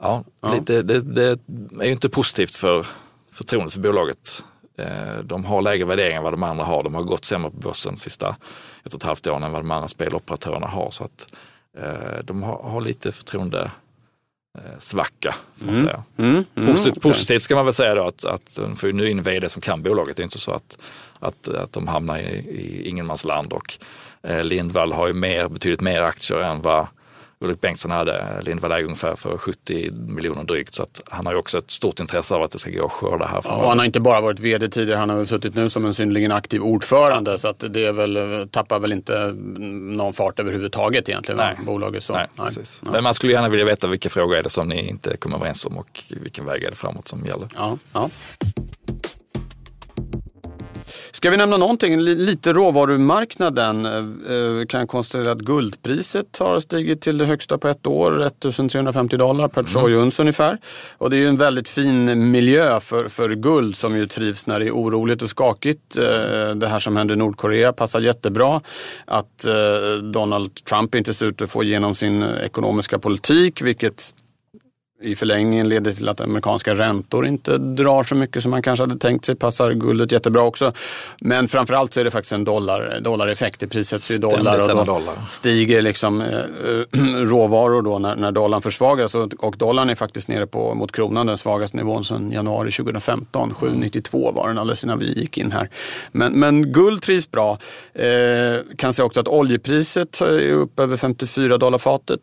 ja, 0.02 0.24
ja. 0.42 0.56
Det, 0.66 0.82
det, 0.82 1.02
det, 1.02 1.40
är 1.80 1.86
ju 1.86 1.92
inte 1.92 2.10
positivt 2.10 2.56
för 2.56 2.88
förtroendet 3.32 3.74
för 3.74 3.80
bolaget. 3.80 4.44
De 5.24 5.46
har 5.46 5.62
lägre 5.62 5.86
värderingar 5.86 6.18
än 6.18 6.24
vad 6.24 6.34
de 6.34 6.44
andra 6.44 6.64
har. 6.64 6.84
De 6.84 6.96
har 6.96 7.04
gått 7.04 7.26
sämre 7.26 7.52
på 7.52 7.58
börsen 7.58 7.98
sista 7.98 8.36
ett 8.84 8.94
och 8.94 9.00
ett 9.00 9.04
halvt 9.04 9.28
åren 9.28 9.44
än 9.44 9.52
vad 9.52 9.62
de 9.62 9.72
andra 9.72 9.88
speloperatörerna 9.88 10.68
har. 10.68 10.90
Så 10.90 11.04
att 11.04 11.34
de 12.24 12.44
har, 12.44 12.64
har 12.64 12.82
lite 12.82 13.12
förtroende 13.12 13.72
svacka. 14.80 15.36
Får 15.58 15.66
man 15.66 15.76
mm. 15.76 15.88
säga. 15.88 16.04
Mm. 16.18 16.46
Mm. 16.56 16.74
Positivt, 16.74 17.02
positivt 17.02 17.42
ska 17.44 17.56
man 17.56 17.66
väl 17.66 17.74
säga 17.74 17.96
då 17.96 18.08
att, 18.08 18.26
att 18.26 18.56
de 18.56 18.76
får 18.76 18.92
nu 18.92 19.10
in 19.10 19.24
vd 19.24 19.50
som 19.50 19.62
kan 19.62 19.84
bolaget. 19.84 20.18
Det 20.18 20.22
är 20.22 20.26
inte 20.26 20.40
så 20.40 20.52
att 20.52 20.78
att, 21.24 21.50
att 21.50 21.74
de 21.74 21.88
hamnar 21.88 22.20
i, 22.20 22.38
i 22.50 22.90
ingenmansland 22.90 23.54
och 23.54 23.74
eh, 24.24 24.44
Lindvall 24.44 24.94
har 24.94 25.08
ju 25.08 25.14
mer, 25.14 25.48
betydligt 25.48 25.82
mer 25.82 26.02
aktier 26.02 26.40
än 26.40 26.62
vad 26.62 26.88
Ulrik 27.44 27.62
Bengtsson 27.62 27.92
hade. 27.92 28.42
Lindvall 28.42 28.72
äger 28.72 28.84
ungefär 28.84 29.16
för 29.16 29.38
70 29.38 29.92
miljoner 29.92 30.44
drygt 30.44 30.74
så 30.74 30.84
att 30.84 31.02
han 31.10 31.26
har 31.26 31.34
ju 31.34 31.40
också 31.40 31.58
ett 31.58 31.72
stort 31.72 32.00
intresse 32.00 32.36
av 32.36 32.42
att 32.42 32.52
det 32.52 32.60
ska 32.60 32.72
gå 32.72 32.86
att 32.86 32.92
skörda 32.92 33.26
här. 33.26 33.42
Ja, 33.44 33.70
han 33.70 33.78
har 33.78 33.86
inte 33.86 34.00
bara 34.00 34.22
varit 34.22 34.40
vd 34.40 34.70
tidigare, 34.70 35.00
han 35.00 35.10
har 35.10 35.26
suttit 35.26 35.56
nu 35.56 35.70
som 35.70 35.86
en 35.86 35.94
synnerligen 35.94 36.32
aktiv 36.32 36.62
ordförande 36.62 37.32
ja. 37.32 37.38
så 37.38 37.48
att 37.48 37.64
det 37.70 37.86
är 37.86 37.92
väl, 37.92 38.48
tappar 38.52 38.80
väl 38.80 38.94
inte 38.94 39.34
någon 39.98 40.14
fart 40.14 40.40
överhuvudtaget 40.40 41.10
egentligen. 41.10 41.38
Nej. 41.38 41.56
Bolaget 41.66 42.04
så. 42.04 42.14
Nej, 42.14 42.28
Nej. 42.36 42.48
Precis. 42.48 42.82
Men 42.84 43.04
man 43.04 43.14
skulle 43.14 43.34
gärna 43.34 43.50
vilja 43.50 43.66
veta 43.66 43.88
vilka 43.88 44.10
frågor 44.10 44.36
är 44.36 44.44
det 44.44 44.50
som 44.50 44.68
ni 44.68 44.90
inte 44.90 45.18
kommer 45.18 45.38
överens 45.38 45.66
om 45.66 45.78
och 45.78 46.04
vilken 46.10 46.46
väg 46.46 46.64
är 46.64 46.70
det 46.70 46.76
framåt 46.76 47.08
som 47.08 47.26
gäller. 47.26 47.48
Ja, 47.56 47.78
ja. 47.94 48.10
Ska 51.24 51.30
vi 51.30 51.38
nämna 51.38 51.58
någonting, 51.58 52.00
lite 52.00 52.54
råvarumarknaden. 52.54 53.86
Eh, 53.86 54.66
kan 54.68 54.88
konstatera 54.88 55.32
att 55.32 55.40
guldpriset 55.40 56.38
har 56.38 56.60
stigit 56.60 57.02
till 57.02 57.18
det 57.18 57.26
högsta 57.26 57.58
på 57.58 57.68
ett 57.68 57.88
år, 57.88 58.26
1350 58.26 59.18
dollar 59.18 59.48
per 59.48 59.64
troy 59.64 59.94
mm. 59.94 60.12
ungefär. 60.20 60.58
Och 60.98 61.10
det 61.10 61.16
är 61.16 61.20
ju 61.20 61.28
en 61.28 61.38
väldigt 61.38 61.68
fin 61.68 62.32
miljö 62.32 62.80
för, 62.80 63.08
för 63.08 63.30
guld 63.30 63.76
som 63.76 63.98
ju 63.98 64.08
trivs 64.08 64.48
när 64.48 64.60
det 64.60 64.68
är 64.68 64.72
oroligt 64.72 65.22
och 65.22 65.30
skakigt. 65.30 65.96
Det 66.56 66.68
här 66.68 66.80
som 66.80 66.98
händer 66.98 67.16
i 67.16 67.18
Nordkorea 67.18 67.74
passar 67.74 68.00
jättebra. 68.00 68.62
Att 69.06 69.46
Donald 70.14 70.56
Trump 70.56 70.96
inte 70.96 71.14
ser 71.14 71.26
ut 71.26 71.42
att 71.42 71.52
få 71.52 71.64
igenom 71.64 71.96
sin 71.96 72.24
ekonomiska 72.24 73.00
politik, 73.00 73.62
vilket 73.62 74.14
i 75.04 75.16
förlängningen 75.16 75.70
leder 75.70 75.92
till 75.92 76.10
att 76.10 76.22
amerikanska 76.22 76.74
räntor 76.74 77.26
inte 77.26 77.58
drar 77.58 78.04
så 78.04 78.16
mycket 78.16 78.44
som 78.44 78.52
man 78.52 78.62
kanske 78.62 78.84
hade 78.84 79.00
tänkt 79.00 79.26
sig. 79.26 79.36
Passar 79.36 79.72
guldet 79.72 80.12
jättebra 80.12 80.42
också. 80.42 80.74
Men 81.20 81.48
framförallt 81.48 81.94
så 81.94 82.00
är 82.00 82.04
det 82.04 82.12
faktiskt 82.12 82.34
en 82.34 82.44
dollar, 82.44 83.00
dollareffekt. 83.02 83.60
Det 83.60 83.68
prissätts 83.68 84.12
i 84.12 84.18
dollar 84.18 84.62
och 84.62 84.68
då 84.68 84.84
dollar. 84.84 85.16
stiger 85.30 85.82
liksom, 85.82 86.22
eh, 86.22 86.28
råvaror 87.18 87.82
då 87.82 88.00
när, 88.00 88.16
när 88.16 88.32
dollarn 88.32 88.62
försvagas. 88.62 89.16
Och, 89.16 89.34
och 89.40 89.56
dollarn 89.58 89.90
är 89.90 89.96
faktiskt 89.96 90.28
nere 90.28 90.48
på, 90.48 90.76
mot 90.76 90.92
kronan 90.92 91.28
den 91.28 91.38
svagaste 91.38 91.78
nivån 91.78 92.06
sedan 92.06 92.32
januari 92.32 92.72
2015. 92.72 93.54
7,92 93.54 94.34
var 94.34 94.48
den 94.48 94.58
alldeles 94.58 94.84
innan 94.84 95.00
vi 95.00 95.20
gick 95.20 95.38
in 95.38 95.52
här. 95.52 95.70
Men, 96.12 96.40
men 96.40 96.72
guld 96.72 97.02
trivs 97.02 97.32
bra. 97.32 97.58
Eh, 97.94 98.76
kan 98.78 98.94
se 98.94 99.04
också 99.04 99.20
att 99.20 99.28
oljepriset 99.28 100.22
är 100.22 100.52
upp 100.52 100.80
över 100.80 100.98
54 100.98 101.58
dollar 101.58 101.78
fatet. 101.78 102.20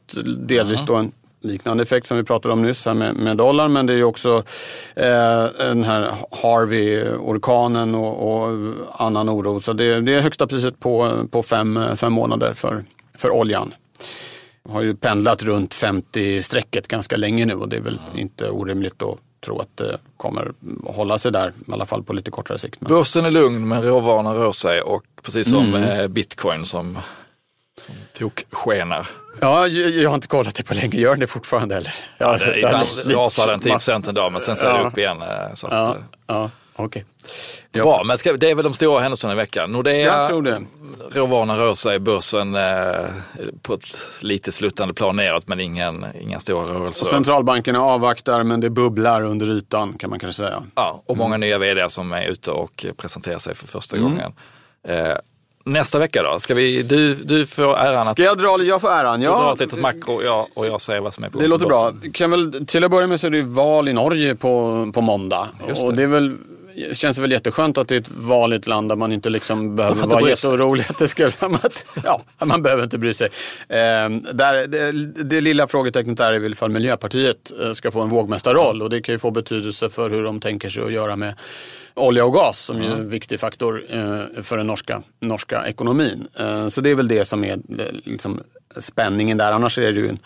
Delvis 0.48 0.80
då 0.86 0.94
en 0.94 1.12
liknande 1.40 1.82
effekt 1.82 2.06
som 2.06 2.16
vi 2.16 2.24
pratade 2.24 2.52
om 2.52 2.62
nyss 2.62 2.86
här 2.86 2.94
med, 2.94 3.16
med 3.16 3.36
dollarn. 3.36 3.72
Men 3.72 3.86
det 3.86 3.92
är 3.92 3.96
ju 3.96 4.04
också 4.04 4.42
eh, 4.94 5.44
den 5.58 5.84
här 5.84 6.12
Harvey-orkanen 6.30 7.94
och, 7.94 8.44
och, 8.44 8.58
annan 8.92 9.30
oro. 9.30 9.60
Så 9.60 9.72
det, 9.72 10.00
det, 10.00 10.14
är 10.14 10.20
högsta 10.20 10.46
priset 10.46 10.80
på, 10.80 11.26
på 11.30 11.42
fem, 11.42 11.80
fem 11.96 12.12
månader 12.12 12.52
för, 12.54 12.84
för 13.14 13.30
oljan. 13.30 13.74
Har 14.68 14.82
ju 14.82 14.96
pendlat 14.96 15.42
runt 15.44 15.74
50-strecket 15.74 16.88
ganska 16.88 17.16
länge 17.16 17.46
nu 17.46 17.54
och 17.54 17.68
det 17.68 17.76
är 17.76 17.80
väl 17.80 18.00
inte 18.14 18.50
orimligt 18.50 19.02
att 19.02 19.18
tro 19.44 19.58
att 19.58 19.76
det 19.76 19.98
kommer 20.16 20.52
hålla 20.84 21.18
sig 21.18 21.32
där, 21.32 21.52
i 21.68 21.72
alla 21.72 21.86
fall 21.86 22.02
på 22.02 22.12
lite 22.12 22.30
kortare 22.30 22.58
sikt. 22.58 22.80
Men... 22.80 22.88
Börsen 22.88 23.24
är 23.24 23.30
lugn 23.30 23.68
men 23.68 23.82
råvarorna 23.82 24.34
rör 24.34 24.52
sig 24.52 24.80
och 24.80 25.02
precis 25.22 25.50
som 25.50 25.74
mm. 25.74 26.12
bitcoin 26.12 26.64
som, 26.64 26.98
som 27.80 27.94
tog 28.12 28.44
skenar. 28.50 29.08
Ja, 29.40 29.66
jag 29.66 30.10
har 30.10 30.14
inte 30.14 30.28
kollat 30.28 30.54
det 30.54 30.62
på 30.62 30.74
länge. 30.74 30.98
Gör 30.98 31.10
den 31.10 31.20
det 31.20 31.26
fortfarande 31.26 31.76
eller? 31.76 31.94
Ja, 32.18 32.38
det, 32.38 32.56
ibland 32.56 32.88
rasar 33.06 33.46
den 33.46 33.60
10 33.60 33.72
procent 33.72 34.08
en 34.08 34.14
dag 34.14 34.32
men 34.32 34.40
sen 34.40 34.56
ser 34.56 34.66
ja. 34.66 34.78
det 34.78 34.84
upp 34.88 34.98
igen. 34.98 35.22
Eh, 35.22 35.54
så 35.54 35.68
ja, 35.70 35.76
att, 35.76 35.96
eh. 35.96 36.02
ja. 36.26 36.50
Okay. 36.76 37.02
Bra, 37.72 38.02
men 38.04 38.18
ska, 38.18 38.32
det 38.32 38.50
är 38.50 38.54
väl 38.54 38.64
de 38.64 38.74
stora 38.74 39.00
händelserna 39.00 39.32
i 39.32 39.36
veckan. 39.36 39.72
Nordea, 39.72 40.28
jag 40.30 40.66
råvarorna 41.12 41.56
rör 41.56 41.74
sig, 41.74 41.98
börsen 41.98 42.54
eh, 42.54 43.06
på 43.62 43.74
ett 43.74 43.86
lite 44.22 44.52
sluttande 44.52 44.94
plan 44.94 45.16
neråt 45.16 45.48
men 45.48 45.60
ingen, 45.60 46.06
inga 46.20 46.38
stora 46.38 46.62
rörelser. 46.62 47.06
Och 47.06 47.10
centralbankerna 47.10 47.80
avvaktar 47.82 48.42
men 48.42 48.60
det 48.60 48.70
bubblar 48.70 49.22
under 49.22 49.50
ytan 49.50 49.98
kan 49.98 50.10
man 50.10 50.18
kanske 50.18 50.42
säga. 50.42 50.62
Ja, 50.74 51.02
och 51.06 51.16
många 51.16 51.34
mm. 51.34 51.40
nya 51.40 51.58
vd 51.58 51.88
som 51.88 52.12
är 52.12 52.24
ute 52.24 52.50
och 52.50 52.86
presenterar 52.96 53.38
sig 53.38 53.54
för 53.54 53.66
första 53.66 53.96
mm. 53.96 54.10
gången. 54.10 54.32
Eh, 54.88 55.16
nästa 55.64 55.98
vecka 55.98 56.22
då? 56.22 56.38
Ska 56.38 56.54
vi, 56.54 56.82
du, 56.82 57.14
du 57.14 57.46
får 57.46 57.78
äran 57.78 58.08
att... 58.08 58.12
Ska 58.12 58.22
jag 58.22 58.38
dra? 58.38 58.64
Jag 58.64 58.80
får 58.80 58.90
äran. 58.90 59.22
Ja. 59.22 59.30
Du 59.30 59.36
drar 59.44 59.52
ett 59.52 59.60
litet 59.60 59.80
makro 59.80 60.12
och 60.12 60.24
jag, 60.24 60.46
och 60.54 60.66
jag 60.66 60.80
säger 60.80 61.00
vad 61.00 61.14
som 61.14 61.24
är 61.24 61.28
på 61.28 61.40
Det 61.40 61.46
låter 61.46 61.66
bra. 61.66 61.92
Kan 62.12 62.30
väl, 62.30 62.66
till 62.66 62.84
att 62.84 62.90
börja 62.90 63.06
med 63.06 63.20
så 63.20 63.26
är 63.26 63.30
det 63.30 63.42
val 63.42 63.88
i 63.88 63.92
Norge 63.92 64.34
på, 64.34 64.86
på 64.94 65.00
måndag. 65.00 65.48
Just 65.68 65.80
det. 65.80 65.86
Och 65.86 65.94
det 65.94 66.02
är 66.02 66.06
väl 66.06 66.36
känns 66.92 67.16
det 67.16 67.22
väl 67.22 67.32
jätteskönt 67.32 67.78
att 67.78 67.88
det 67.88 67.94
är 67.94 68.00
ett 68.00 68.10
val 68.10 68.52
i 68.52 68.56
ett 68.56 68.66
land 68.66 68.88
där 68.88 68.96
man 68.96 69.12
inte 69.12 69.30
liksom 69.30 69.76
behöver 69.76 70.02
vara 70.06 70.28
jätteorolig. 70.28 70.84
Att 70.88 70.98
det 70.98 71.08
ska, 71.08 71.30
ja, 72.04 72.22
man 72.38 72.62
behöver 72.62 72.82
inte 72.84 72.98
bry 72.98 73.14
sig. 73.14 73.28
Eh, 73.68 74.08
där, 74.32 74.66
det, 74.66 74.92
det, 75.22 75.40
lilla 75.40 75.66
frågetecknet 75.66 76.20
är 76.20 76.50
ifall 76.52 76.70
Miljöpartiet 76.70 77.52
eh, 77.62 77.72
ska 77.72 77.90
få 77.90 78.00
en 78.00 78.08
vågmästarroll 78.08 78.82
och 78.82 78.90
det 78.90 79.00
kan 79.00 79.14
ju 79.14 79.18
få 79.18 79.30
betydelse 79.30 79.90
för 79.90 80.10
hur 80.10 80.24
de 80.24 80.40
tänker 80.40 80.68
sig 80.68 80.84
att 80.84 80.92
göra 80.92 81.16
med 81.16 81.34
olja 81.94 82.24
och 82.24 82.32
gas 82.32 82.58
som 82.58 82.76
mm. 82.76 82.92
är 82.92 82.96
en 82.96 83.10
viktig 83.10 83.40
faktor 83.40 83.84
eh, 83.90 84.42
för 84.42 84.56
den 84.56 84.66
norska, 84.66 85.02
norska 85.20 85.66
ekonomin. 85.66 86.28
Eh, 86.38 86.68
så 86.68 86.80
det 86.80 86.90
är 86.90 86.94
väl 86.94 87.08
det 87.08 87.24
som 87.24 87.44
är 87.44 87.58
liksom, 88.04 88.40
spänningen 88.76 89.38
där. 89.38 89.52
Annars 89.52 89.78
är 89.78 89.92
det 89.92 90.00
ju 90.00 90.08
en, 90.08 90.18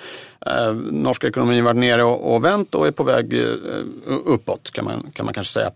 eh, 0.47 0.75
norska 0.75 1.29
ekonomin 1.29 1.65
varit 1.65 1.77
nere 1.77 2.05
och, 2.05 2.35
och 2.35 2.45
vänt 2.45 2.75
och 2.75 2.87
är 2.87 2.91
på 2.91 3.03
väg 3.03 3.35
eh, 3.35 3.47
uppåt 4.07 4.71
kan 4.71 4.85
man, 4.85 5.11
kan 5.15 5.25
man 5.25 5.35
kanske 5.35 5.53
säga. 5.53 5.71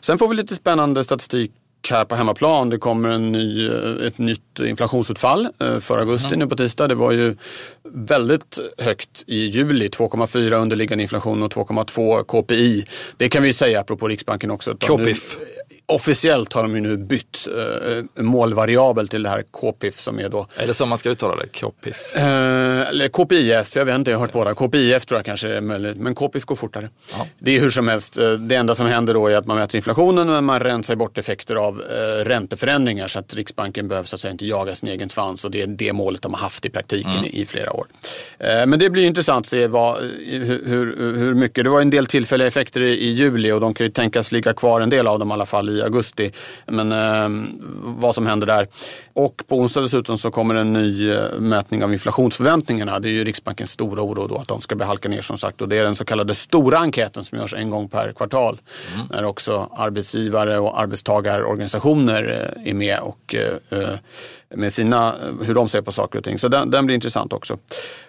Sen 0.00 0.18
får 0.18 0.28
vi 0.28 0.34
lite 0.34 0.54
spännande 0.54 1.04
statistik 1.04 1.52
här 1.90 2.04
på 2.04 2.14
hemmaplan. 2.14 2.70
Det 2.70 2.78
kommer 2.78 3.08
en 3.08 3.32
ny, 3.32 3.68
eh, 3.68 4.06
ett 4.06 4.18
nytt 4.18 4.60
inflationsutfall 4.60 5.48
eh, 5.60 5.78
för 5.78 5.98
augusti 5.98 6.26
mm. 6.26 6.38
nu 6.38 6.46
på 6.46 6.56
tisdag. 6.56 6.88
Det 6.88 6.94
var 6.94 7.12
ju 7.12 7.36
väldigt 7.92 8.58
högt 8.78 9.24
i 9.26 9.46
juli, 9.46 9.88
2,4 9.88 10.54
underliggande 10.54 11.02
inflation 11.02 11.42
och 11.42 11.52
2,2 11.52 12.24
KPI. 12.24 12.86
Det 13.16 13.28
kan 13.28 13.42
vi 13.42 13.52
säga 13.52 13.80
apropå 13.80 14.08
Riksbanken 14.08 14.50
också. 14.50 14.74
KPIF 14.74 15.36
officiellt 15.86 16.52
har 16.52 16.62
de 16.62 16.74
ju 16.74 16.80
nu 16.80 16.96
bytt 16.96 17.48
eh, 17.48 18.22
målvariabel 18.22 19.08
till 19.08 19.22
det 19.22 19.28
här 19.28 19.44
KPIF 19.50 20.00
som 20.00 20.18
är 20.18 20.28
då... 20.28 20.46
Är 20.56 20.66
det 20.66 20.74
så 20.74 20.86
man 20.86 20.98
ska 20.98 21.10
uttala 21.10 21.36
det? 21.36 21.46
KPIF? 21.46 22.16
Eh, 22.16 22.88
eller 22.88 23.08
KPIF, 23.08 23.76
jag 23.76 23.84
vet 23.84 23.94
inte, 23.94 24.10
jag 24.10 24.18
har 24.18 24.26
hört 24.26 24.32
båda. 24.32 24.54
KPIF 24.54 25.06
tror 25.06 25.18
jag 25.18 25.24
kanske 25.24 25.48
är 25.48 25.60
möjligt, 25.60 25.96
men 25.96 26.14
KPIF 26.14 26.44
går 26.44 26.56
fortare. 26.56 26.90
Ja. 27.12 27.26
Det 27.38 27.56
är 27.56 27.60
hur 27.60 27.70
som 27.70 27.88
helst, 27.88 28.18
eh, 28.18 28.32
det 28.32 28.54
enda 28.54 28.74
som 28.74 28.86
händer 28.86 29.14
då 29.14 29.28
är 29.28 29.36
att 29.36 29.46
man 29.46 29.56
mäter 29.56 29.76
inflationen 29.76 30.26
men 30.26 30.44
man 30.44 30.60
rensar 30.60 30.94
bort 30.94 31.18
effekter 31.18 31.54
av 31.54 31.82
eh, 31.82 32.24
ränteförändringar 32.24 33.08
så 33.08 33.18
att 33.18 33.34
Riksbanken 33.34 33.88
behöver 33.88 34.06
så 34.06 34.16
att 34.16 34.20
säga 34.20 34.32
inte 34.32 34.46
jaga 34.46 34.74
sin 34.74 34.88
egen 34.88 35.08
svans 35.08 35.44
och 35.44 35.50
det 35.50 35.62
är 35.62 35.66
det 35.66 35.92
målet 35.92 36.22
de 36.22 36.34
har 36.34 36.40
haft 36.40 36.64
i 36.64 36.70
praktiken 36.70 37.12
mm. 37.12 37.24
i, 37.24 37.40
i, 37.40 37.46
flera 37.46 37.72
år. 37.72 37.86
Eh, 38.38 38.66
men 38.66 38.78
det 38.78 38.90
blir 38.90 39.04
intressant 39.04 39.46
att 39.46 39.50
se 39.50 39.66
vad, 39.66 40.02
hur, 40.26 40.66
hur, 40.66 41.16
hur, 41.16 41.34
mycket, 41.34 41.64
det 41.64 41.70
var 41.70 41.80
en 41.80 41.90
del 41.90 42.06
tillfälliga 42.06 42.48
effekter 42.48 42.82
i, 42.82 42.90
i 42.90 43.10
juli 43.10 43.52
och 43.52 43.60
de 43.60 43.74
kan 43.74 43.86
ju 43.86 43.90
tänkas 43.92 44.32
ligga 44.32 44.52
kvar 44.52 44.80
en 44.80 44.90
del 44.90 45.06
av 45.06 45.18
dem 45.18 45.30
i 45.30 45.32
alla 45.32 45.46
fall 45.46 45.73
i 45.74 45.82
augusti. 45.82 46.32
Men 46.66 46.92
eh, 46.92 47.48
vad 47.82 48.14
som 48.14 48.26
händer 48.26 48.46
där. 48.46 48.68
Och 49.12 49.42
på 49.48 49.58
onsdag 49.58 49.80
dessutom 49.80 50.18
så 50.18 50.30
kommer 50.30 50.54
en 50.54 50.72
ny 50.72 51.10
eh, 51.10 51.38
mätning 51.38 51.84
av 51.84 51.92
inflationsförväntningarna. 51.92 52.98
Det 52.98 53.08
är 53.08 53.12
ju 53.12 53.24
Riksbankens 53.24 53.70
stora 53.70 54.02
oro 54.02 54.26
då 54.26 54.38
att 54.38 54.48
de 54.48 54.60
ska 54.60 54.74
bli 54.74 54.86
halka 54.86 55.08
ner 55.08 55.22
som 55.22 55.38
sagt. 55.38 55.62
Och 55.62 55.68
det 55.68 55.78
är 55.78 55.84
den 55.84 55.96
så 55.96 56.04
kallade 56.04 56.34
stora 56.34 56.78
enkäten 56.78 57.24
som 57.24 57.38
görs 57.38 57.54
en 57.54 57.70
gång 57.70 57.88
per 57.88 58.12
kvartal. 58.12 58.60
Mm. 58.94 59.06
När 59.10 59.24
också 59.24 59.68
arbetsgivare 59.76 60.58
och 60.58 60.80
arbetstagarorganisationer 60.80 62.52
eh, 62.56 62.70
är 62.70 62.74
med 62.74 62.98
och 62.98 63.34
eh, 63.34 63.98
med 64.54 64.72
sina, 64.72 65.14
hur 65.42 65.54
de 65.54 65.68
ser 65.68 65.82
på 65.82 65.92
saker 65.92 66.18
och 66.18 66.24
ting. 66.24 66.38
Så 66.38 66.48
den, 66.48 66.70
den 66.70 66.86
blir 66.86 66.94
intressant 66.94 67.32
också. 67.32 67.58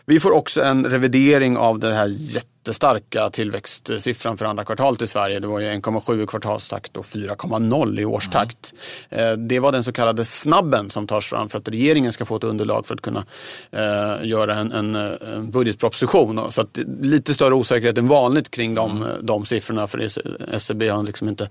Vi 0.06 0.20
får 0.20 0.32
också 0.32 0.62
en 0.62 0.86
revidering 0.86 1.58
av 1.58 1.80
den 1.80 1.94
här 1.94 2.08
jättestarka 2.08 3.30
tillväxtsiffran 3.30 4.38
för 4.38 4.46
andra 4.46 4.66
kvartalet 4.66 5.02
i 5.02 5.08
Sverige. 5.08 5.40
Det 5.40 5.48
var 5.48 5.60
ju 5.60 5.68
1,7 5.68 6.24
i 6.24 6.28
kvartalstakt 6.28 6.98
och 6.98 7.06
4,0 7.06 8.00
i 8.00 8.06
årstakt. 8.06 8.74
Mm. 9.10 9.48
Det 9.48 9.60
var 9.60 9.72
den 9.72 9.84
så 9.84 9.92
kallade 9.92 10.26
snabben 10.26 10.90
som 10.90 11.08
tas 11.08 11.26
fram 11.26 11.50
för 11.50 11.60
att 11.60 11.70
regeringen 11.70 12.12
ska 12.12 12.26
få 12.26 12.36
ett 12.36 12.44
underlag 12.44 12.86
för 12.86 12.94
att 12.94 13.02
kunna 13.02 13.26
eh, 13.72 14.28
göra 14.28 14.56
en, 14.56 14.72
en, 14.72 14.96
en 14.96 15.52
budgetproposition. 15.52 16.52
Så 16.52 16.62
att 16.62 16.78
lite 17.02 17.34
större 17.34 17.54
osäkerhet 17.54 17.98
än 17.98 18.08
vanligt 18.08 18.52
kring 18.52 18.76
de, 18.76 18.98
mm. 18.98 19.26
de 19.26 19.46
siffrorna 19.46 19.88
för 19.88 20.08
SCB 20.52 20.90
har 20.90 21.04
liksom 21.04 21.30
inte 21.30 21.50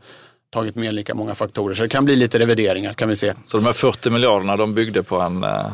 tagit 0.55 0.75
med 0.75 0.95
lika 0.95 1.15
många 1.15 1.35
faktorer. 1.35 1.75
Så 1.75 1.83
det 1.83 1.89
kan 1.89 2.05
bli 2.05 2.17
lite 2.17 2.39
revideringar 2.39 2.93
kan 2.93 3.09
vi 3.09 3.17
se. 3.17 3.35
Så 3.45 3.57
de 3.57 3.67
här 3.67 3.73
40 3.73 4.11
miljarderna 4.11 4.57
de 4.57 4.75
byggde 4.75 5.03
på 5.03 5.21
en 5.21 5.45
eh, 5.45 5.67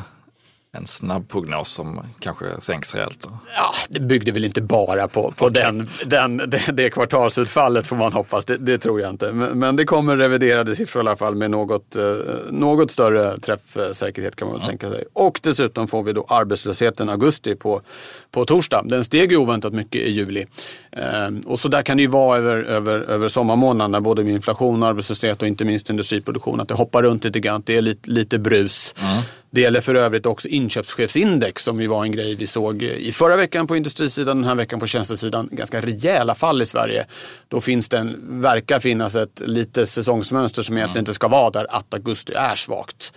en 0.73 0.87
snabb 0.87 1.29
prognos 1.29 1.69
som 1.69 2.01
kanske 2.19 2.47
sänks 2.59 2.95
rejält? 2.95 3.27
Ja, 3.57 3.73
det 3.89 4.01
byggde 4.01 4.33
väl 4.33 4.45
inte 4.45 4.63
bara 4.63 5.09
på, 5.09 5.33
på 5.37 5.47
okay. 5.47 5.63
den, 5.63 5.89
den, 6.07 6.37
det, 6.37 6.63
det 6.73 6.91
kvartalsutfallet 6.91 7.87
får 7.87 7.97
man 7.97 8.13
hoppas, 8.13 8.45
det, 8.45 8.57
det 8.57 8.79
tror 8.79 9.01
jag 9.01 9.11
inte. 9.11 9.33
Men, 9.33 9.59
men, 9.59 9.77
det 9.77 9.85
kommer 9.85 10.17
reviderade 10.17 10.77
siffror 10.77 11.05
i 11.05 11.09
alla 11.09 11.17
fall 11.17 11.35
med 11.35 11.51
något, 11.51 11.97
eh, 11.97 12.03
något 12.51 12.91
större 12.91 13.41
träffsäkerhet 13.41 14.37
kan 14.37 14.49
man 14.49 14.57
väl 14.57 14.63
mm. 14.63 14.79
tänka 14.79 14.91
sig. 14.91 15.05
Och 15.13 15.41
dessutom 15.43 15.89
får 15.89 16.03
vi 16.03 16.13
då 16.13 16.27
arbetslösheten 16.29 17.09
augusti 17.09 17.55
på, 17.55 17.83
på 18.31 18.45
torsdag. 18.45 18.83
Den 18.85 19.05
steg 19.05 19.33
ju 19.33 19.37
oväntat 19.37 19.73
mycket 19.73 20.03
i 20.03 20.11
juli. 20.11 20.47
Eh, 20.93 21.29
och 21.47 21.61
så 21.61 21.69
där 21.69 21.83
kan 21.83 21.97
det 21.97 22.03
ju 22.03 22.09
vara 22.09 22.39
över, 22.39 22.57
över, 22.57 22.99
över 22.99 23.29
sommarmånaderna, 23.29 24.01
både 24.01 24.25
med 24.25 24.33
inflation, 24.35 24.83
arbetslöshet 24.83 25.43
och 25.43 25.49
inte 25.49 25.65
minst 25.65 25.91
industriproduktion, 25.91 26.61
att 26.61 26.69
det 26.69 26.75
hoppar 26.75 27.03
runt 27.03 27.25
lite 27.25 27.41
grann, 27.41 27.63
det 27.67 27.77
är 27.77 27.83
lite, 27.83 28.11
lite 28.11 28.39
brus. 28.39 28.95
Mm. 29.01 29.23
Det 29.53 29.61
gäller 29.61 29.81
för 29.81 29.95
övrigt 29.95 30.27
också 30.27 30.49
inköpschefsindex 30.49 31.63
som 31.63 31.81
ju 31.81 31.87
var 31.87 32.05
en 32.05 32.13
grej 32.13 32.35
vi 32.35 32.47
såg 32.47 32.83
i 32.83 33.13
förra 33.13 33.37
veckan 33.37 33.67
på 33.67 33.77
industrisidan, 33.77 34.37
den 34.37 34.45
här 34.49 34.55
veckan 34.55 34.81
på 34.81 34.87
tjänstesidan. 34.87 35.49
Ganska 35.53 35.81
rejäla 35.81 36.35
fall 36.35 36.63
i 36.63 36.67
Sverige. 36.67 37.07
Då 37.49 37.61
finns 37.61 37.89
det 37.89 37.99
en, 37.99 38.41
verkar 38.41 38.81
finnas 38.81 39.17
ett 39.17 39.43
lite 39.45 39.87
säsongsmönster 39.87 40.63
som 40.63 40.77
egentligen 40.77 41.03
inte 41.03 41.15
ska 41.15 41.29
vara 41.29 41.51
där, 41.51 41.67
att 41.71 41.95
augusti 41.95 42.33
är 42.37 42.55
svagt. 42.55 43.13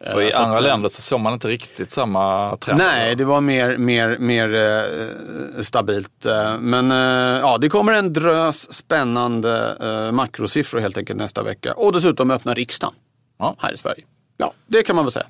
För 0.00 0.22
i 0.22 0.30
så 0.30 0.38
andra 0.38 0.56
att, 0.56 0.62
länder 0.62 0.88
så 0.88 1.02
såg 1.02 1.20
man 1.20 1.32
inte 1.32 1.48
riktigt 1.48 1.90
samma 1.90 2.56
trend. 2.56 2.78
Nej, 2.78 3.14
det 3.14 3.24
var 3.24 3.40
mer, 3.40 3.76
mer, 3.76 4.18
mer 4.18 4.54
eh, 4.54 5.62
stabilt. 5.62 6.26
Eh, 6.26 6.58
men 6.58 6.90
eh, 6.90 7.40
ja, 7.40 7.58
det 7.58 7.68
kommer 7.68 7.92
en 7.92 8.12
drös 8.12 8.72
spännande 8.72 9.76
eh, 9.80 10.12
makrosiffror 10.12 10.80
helt 10.80 10.98
enkelt 10.98 11.18
nästa 11.18 11.42
vecka. 11.42 11.72
Och 11.72 11.92
dessutom 11.92 12.30
öppnar 12.30 12.54
riksdagen. 12.54 12.94
ja. 13.38 13.56
här 13.58 13.72
i 13.72 13.76
Sverige. 13.76 14.04
Ja, 14.36 14.52
det 14.66 14.82
kan 14.82 14.96
man 14.96 15.04
väl 15.04 15.12
säga. 15.12 15.26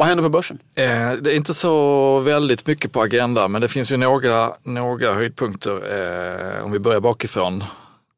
Vad 0.00 0.08
händer 0.08 0.22
på 0.22 0.28
börsen? 0.28 0.58
Eh, 0.76 1.12
det 1.12 1.32
är 1.32 1.34
inte 1.34 1.54
så 1.54 2.18
väldigt 2.20 2.66
mycket 2.66 2.92
på 2.92 3.02
agendan, 3.02 3.52
men 3.52 3.60
det 3.60 3.68
finns 3.68 3.92
ju 3.92 3.96
några, 3.96 4.52
några 4.62 5.14
höjdpunkter. 5.14 5.72
Eh, 6.58 6.64
om 6.64 6.72
vi 6.72 6.78
börjar 6.78 7.00
bakifrån. 7.00 7.64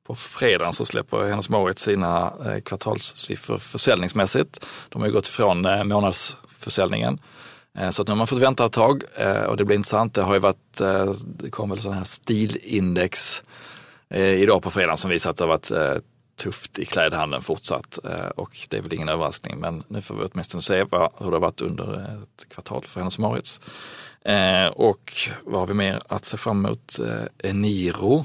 På 0.07 0.15
fredagen 0.15 0.73
så 0.73 0.85
släpper 0.85 1.29
Hennes 1.29 1.49
Mauritz 1.49 1.83
sina 1.83 2.33
eh, 2.47 2.61
kvartalssiffror 2.61 3.59
försäljningsmässigt. 3.59 4.67
De 4.89 5.03
har 5.03 5.09
ju 5.09 5.15
gått 5.15 5.27
ifrån 5.27 5.65
eh, 5.65 5.85
månadsförsäljningen. 5.85 7.19
Eh, 7.79 7.91
så 7.91 8.03
att 8.03 8.09
nu 8.09 8.13
har 8.13 8.19
man 8.19 8.27
fått 8.27 8.39
vänta 8.39 8.65
ett 8.65 8.73
tag 8.73 9.03
eh, 9.17 9.43
och 9.43 9.57
det 9.57 9.65
blir 9.65 9.77
intressant. 9.77 10.15
Det 10.15 10.23
har 10.23 10.35
ju 10.35 10.41
varit, 10.41 10.81
eh, 10.81 11.13
det 11.25 11.51
kom 11.51 11.71
väl 11.71 11.79
sådana 11.79 11.99
här 11.99 12.05
stilindex 12.05 13.43
idag 14.15 14.63
på 14.63 14.71
fredagen 14.71 14.97
som 14.97 15.11
visar 15.11 15.31
att 15.31 15.37
det 15.37 15.45
har 15.45 15.49
varit 15.49 16.03
tufft 16.37 16.79
i 16.79 16.85
klädhandeln 16.85 17.43
fortsatt 17.43 17.99
eh, 18.05 18.27
och 18.27 18.59
det 18.69 18.77
är 18.77 18.83
väl 18.83 18.93
ingen 18.93 19.09
överraskning. 19.09 19.61
Men 19.61 19.85
nu 19.89 20.01
får 20.01 20.15
vi 20.15 20.25
åtminstone 20.33 20.63
se 20.63 20.85
vad, 20.85 21.13
hur 21.19 21.27
det 21.27 21.37
har 21.37 21.41
varit 21.41 21.61
under 21.61 21.95
ett 22.23 22.49
kvartal 22.49 22.85
för 22.87 23.01
Hennes 23.01 23.19
Maurits. 23.19 23.61
Eh, 24.25 24.67
och 24.67 25.13
vad 25.45 25.61
har 25.61 25.67
vi 25.67 25.75
mer 25.75 26.01
att 26.09 26.25
se 26.25 26.37
fram 26.37 26.67
emot? 26.67 26.99
Eh, 26.99 27.51
Eniro 27.51 28.25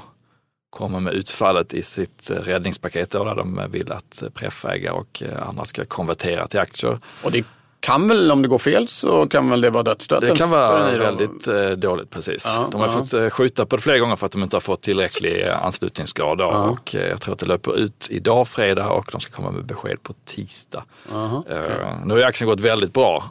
kommer 0.70 1.00
med 1.00 1.14
utfallet 1.14 1.74
i 1.74 1.82
sitt 1.82 2.30
räddningspaket 2.30 3.10
då, 3.10 3.24
där 3.24 3.34
de 3.34 3.62
vill 3.70 3.92
att 3.92 4.22
preffägare 4.34 4.94
och 4.94 5.22
andra 5.38 5.64
ska 5.64 5.84
konvertera 5.84 6.46
till 6.46 6.60
aktier. 6.60 6.98
Och 7.22 7.32
det 7.32 7.44
kan 7.80 8.08
väl, 8.08 8.30
om 8.30 8.42
det 8.42 8.48
går 8.48 8.58
fel 8.58 8.88
så 8.88 9.26
kan 9.26 9.50
väl 9.50 9.60
det 9.60 9.70
vara 9.70 9.82
dödsstöten? 9.82 10.28
Det 10.28 10.36
kan 10.36 10.50
vara 10.50 10.98
väldigt 10.98 11.48
eh, 11.48 11.70
dåligt 11.70 12.10
precis. 12.10 12.44
Ja, 12.56 12.68
de 12.72 12.80
har 12.80 12.88
ja. 12.88 12.92
fått 12.92 13.12
eh, 13.12 13.30
skjuta 13.30 13.66
på 13.66 13.76
det 13.76 13.82
flera 13.82 13.98
gånger 13.98 14.16
för 14.16 14.26
att 14.26 14.32
de 14.32 14.42
inte 14.42 14.56
har 14.56 14.60
fått 14.60 14.82
tillräcklig 14.82 15.46
eh, 15.46 15.64
anslutningsgrad. 15.64 16.40
Ja. 16.40 16.46
Och 16.46 16.94
eh, 16.94 17.06
jag 17.06 17.20
tror 17.20 17.32
att 17.32 17.38
det 17.38 17.46
löper 17.46 17.76
ut 17.76 18.08
idag 18.10 18.48
fredag 18.48 18.88
och 18.88 19.08
de 19.12 19.20
ska 19.20 19.36
komma 19.36 19.50
med 19.50 19.66
besked 19.66 20.02
på 20.02 20.14
tisdag. 20.24 20.84
Aha, 21.12 21.38
okay. 21.38 21.60
Nu 22.04 22.14
har 22.14 22.20
aktien 22.20 22.48
gått 22.48 22.60
väldigt 22.60 22.92
bra, 22.92 23.24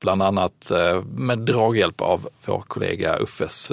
bland 0.00 0.22
annat 0.22 0.72
med 1.04 1.38
draghjälp 1.38 2.00
av 2.00 2.28
vår 2.46 2.64
kollega 2.68 3.18
Uffes 3.18 3.72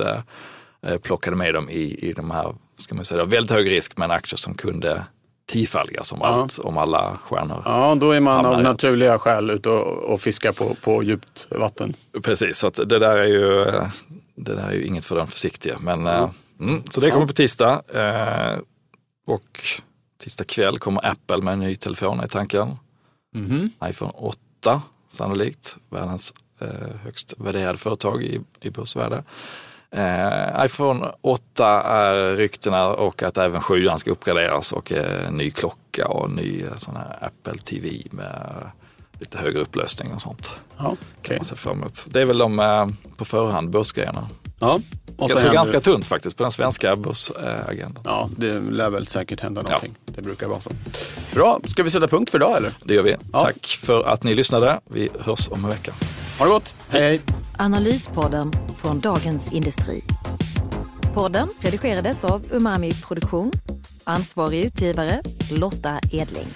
plockade 1.02 1.36
med 1.36 1.54
dem 1.54 1.70
i, 1.70 2.10
i 2.10 2.13
de 2.13 2.32
här, 2.32 2.56
ska 2.78 2.96
man 2.96 3.06
säga, 3.06 3.26
väldigt 3.26 3.52
hög 3.52 3.72
risk 3.72 3.98
men 3.98 4.12
aktier 4.12 4.38
som 4.38 4.56
kunde 4.56 5.06
tiofaldiga 5.52 6.04
som 6.04 6.20
ja. 6.22 6.28
allt, 6.28 6.60
om 6.60 6.78
alla 6.78 7.20
stjärnor 7.24 7.62
Ja, 7.66 7.96
då 7.96 8.12
är 8.12 8.20
man 8.20 8.46
av 8.46 8.62
naturliga 8.62 9.20
skäl 9.20 9.50
ute 9.50 9.70
och, 9.70 10.14
och 10.14 10.22
fiskar 10.22 10.52
på, 10.52 10.76
på 10.76 11.04
djupt 11.04 11.48
vatten. 11.50 11.94
Precis, 12.24 12.58
så 12.58 12.70
det 12.70 13.00
där 13.00 13.18
är 13.18 13.28
ju, 13.28 13.66
det 14.36 14.56
där 14.56 14.68
är 14.68 14.74
ju 14.74 14.86
inget 14.86 15.06
för 15.06 15.16
den 15.16 15.28
försiktiga. 15.28 15.78
Men, 15.80 16.08
mm. 16.08 16.30
Mm, 16.60 16.84
så 16.90 17.02
det 17.02 17.12
kommer 17.12 17.28
på 17.28 17.34
tisdag. 17.34 17.82
Eh, 17.94 18.60
och 19.28 19.62
tisdag 20.24 20.44
kväll 20.44 20.80
kommer 20.80 21.06
Apple 21.06 21.38
med 21.38 21.54
en 21.54 21.60
ny 21.60 21.76
telefon 21.76 22.24
i 22.26 22.28
tanken. 22.28 22.78
Mm. 23.36 23.70
iPhone 23.90 24.12
8 24.16 24.82
sannolikt, 25.10 25.78
världens 25.90 26.34
eh, 26.62 26.96
högst 27.04 27.34
värderade 27.38 27.78
företag 27.78 28.24
i, 28.24 28.42
i 28.62 28.70
börsvärde. 28.70 29.24
Eh, 29.95 30.65
iPhone 30.65 31.12
8 31.21 31.82
är 31.82 32.36
ryktena 32.36 32.88
och 32.88 33.23
att 33.23 33.38
även 33.38 33.62
7 33.62 33.89
ska 33.97 34.12
uppgraderas 34.12 34.73
och 34.73 34.91
eh, 34.91 35.32
ny 35.32 35.51
klocka 35.51 36.08
och 36.08 36.32
ny 36.32 36.62
eh, 36.62 36.77
sån 36.77 36.95
här 36.95 37.17
Apple 37.21 37.62
TV 37.62 37.89
med 38.12 38.71
lite 39.19 39.38
högre 39.38 39.60
upplösning 39.60 40.13
och 40.13 40.21
sånt. 40.21 40.56
Ja, 40.77 40.95
okay. 41.19 41.38
man 41.75 41.89
se. 41.93 42.10
Det 42.12 42.21
är 42.21 42.25
väl 42.25 42.38
de 42.38 42.60
eh, 42.60 42.88
på 43.17 43.25
förhand 43.25 43.69
börsgrejerna. 43.69 44.30
Ja. 44.60 44.80
Och 45.17 45.32
så 45.32 45.47
det 45.47 45.54
ganska 45.54 45.80
tunt 45.80 46.08
faktiskt 46.08 46.38
på 46.38 46.43
den 46.43 46.51
svenska 46.51 46.95
börsagendan. 46.95 48.04
Ja, 48.06 48.30
det 48.38 48.60
lär 48.60 48.89
väl 48.89 49.08
säkert 49.08 49.39
hända 49.39 49.62
någonting. 49.62 49.95
Ja. 50.06 50.13
Det 50.15 50.21
brukar 50.21 50.47
vara 50.47 50.60
så. 50.60 50.69
Bra, 51.34 51.60
ska 51.67 51.84
vi 51.84 51.89
sätta 51.89 52.08
punkt 52.08 52.30
för 52.30 52.38
idag 52.38 52.58
eller? 52.58 52.73
Det 52.84 52.93
gör 52.93 53.04
vi. 53.04 53.15
Ja. 53.34 53.43
Tack 53.43 53.65
för 53.65 54.08
att 54.08 54.23
ni 54.23 54.36
lyssnade. 54.36 54.80
Vi 54.86 55.10
hörs 55.19 55.49
om 55.49 55.63
en 55.63 55.69
vecka. 55.69 55.93
Ha 56.39 56.45
det 56.45 56.51
gott. 56.51 56.75
Hej, 56.89 57.01
hej. 57.01 57.40
Analyspodden 57.58 58.52
från 58.76 59.00
Dagens 59.00 59.54
Industri. 59.54 60.04
Podden 61.14 61.50
redigerades 61.60 62.26
av 62.26 62.46
Umami 62.52 62.94
Produktion. 62.94 63.52
Ansvarig 64.04 64.66
utgivare 64.66 65.22
Lotta 65.52 66.00
Edling. 66.12 66.48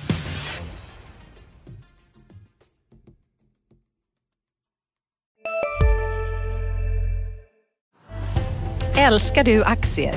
Älskar 8.98 9.44
du 9.44 9.64
aktier? 9.64 10.16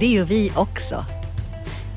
Det 0.00 0.06
gör 0.06 0.24
vi 0.24 0.52
också. 0.56 1.04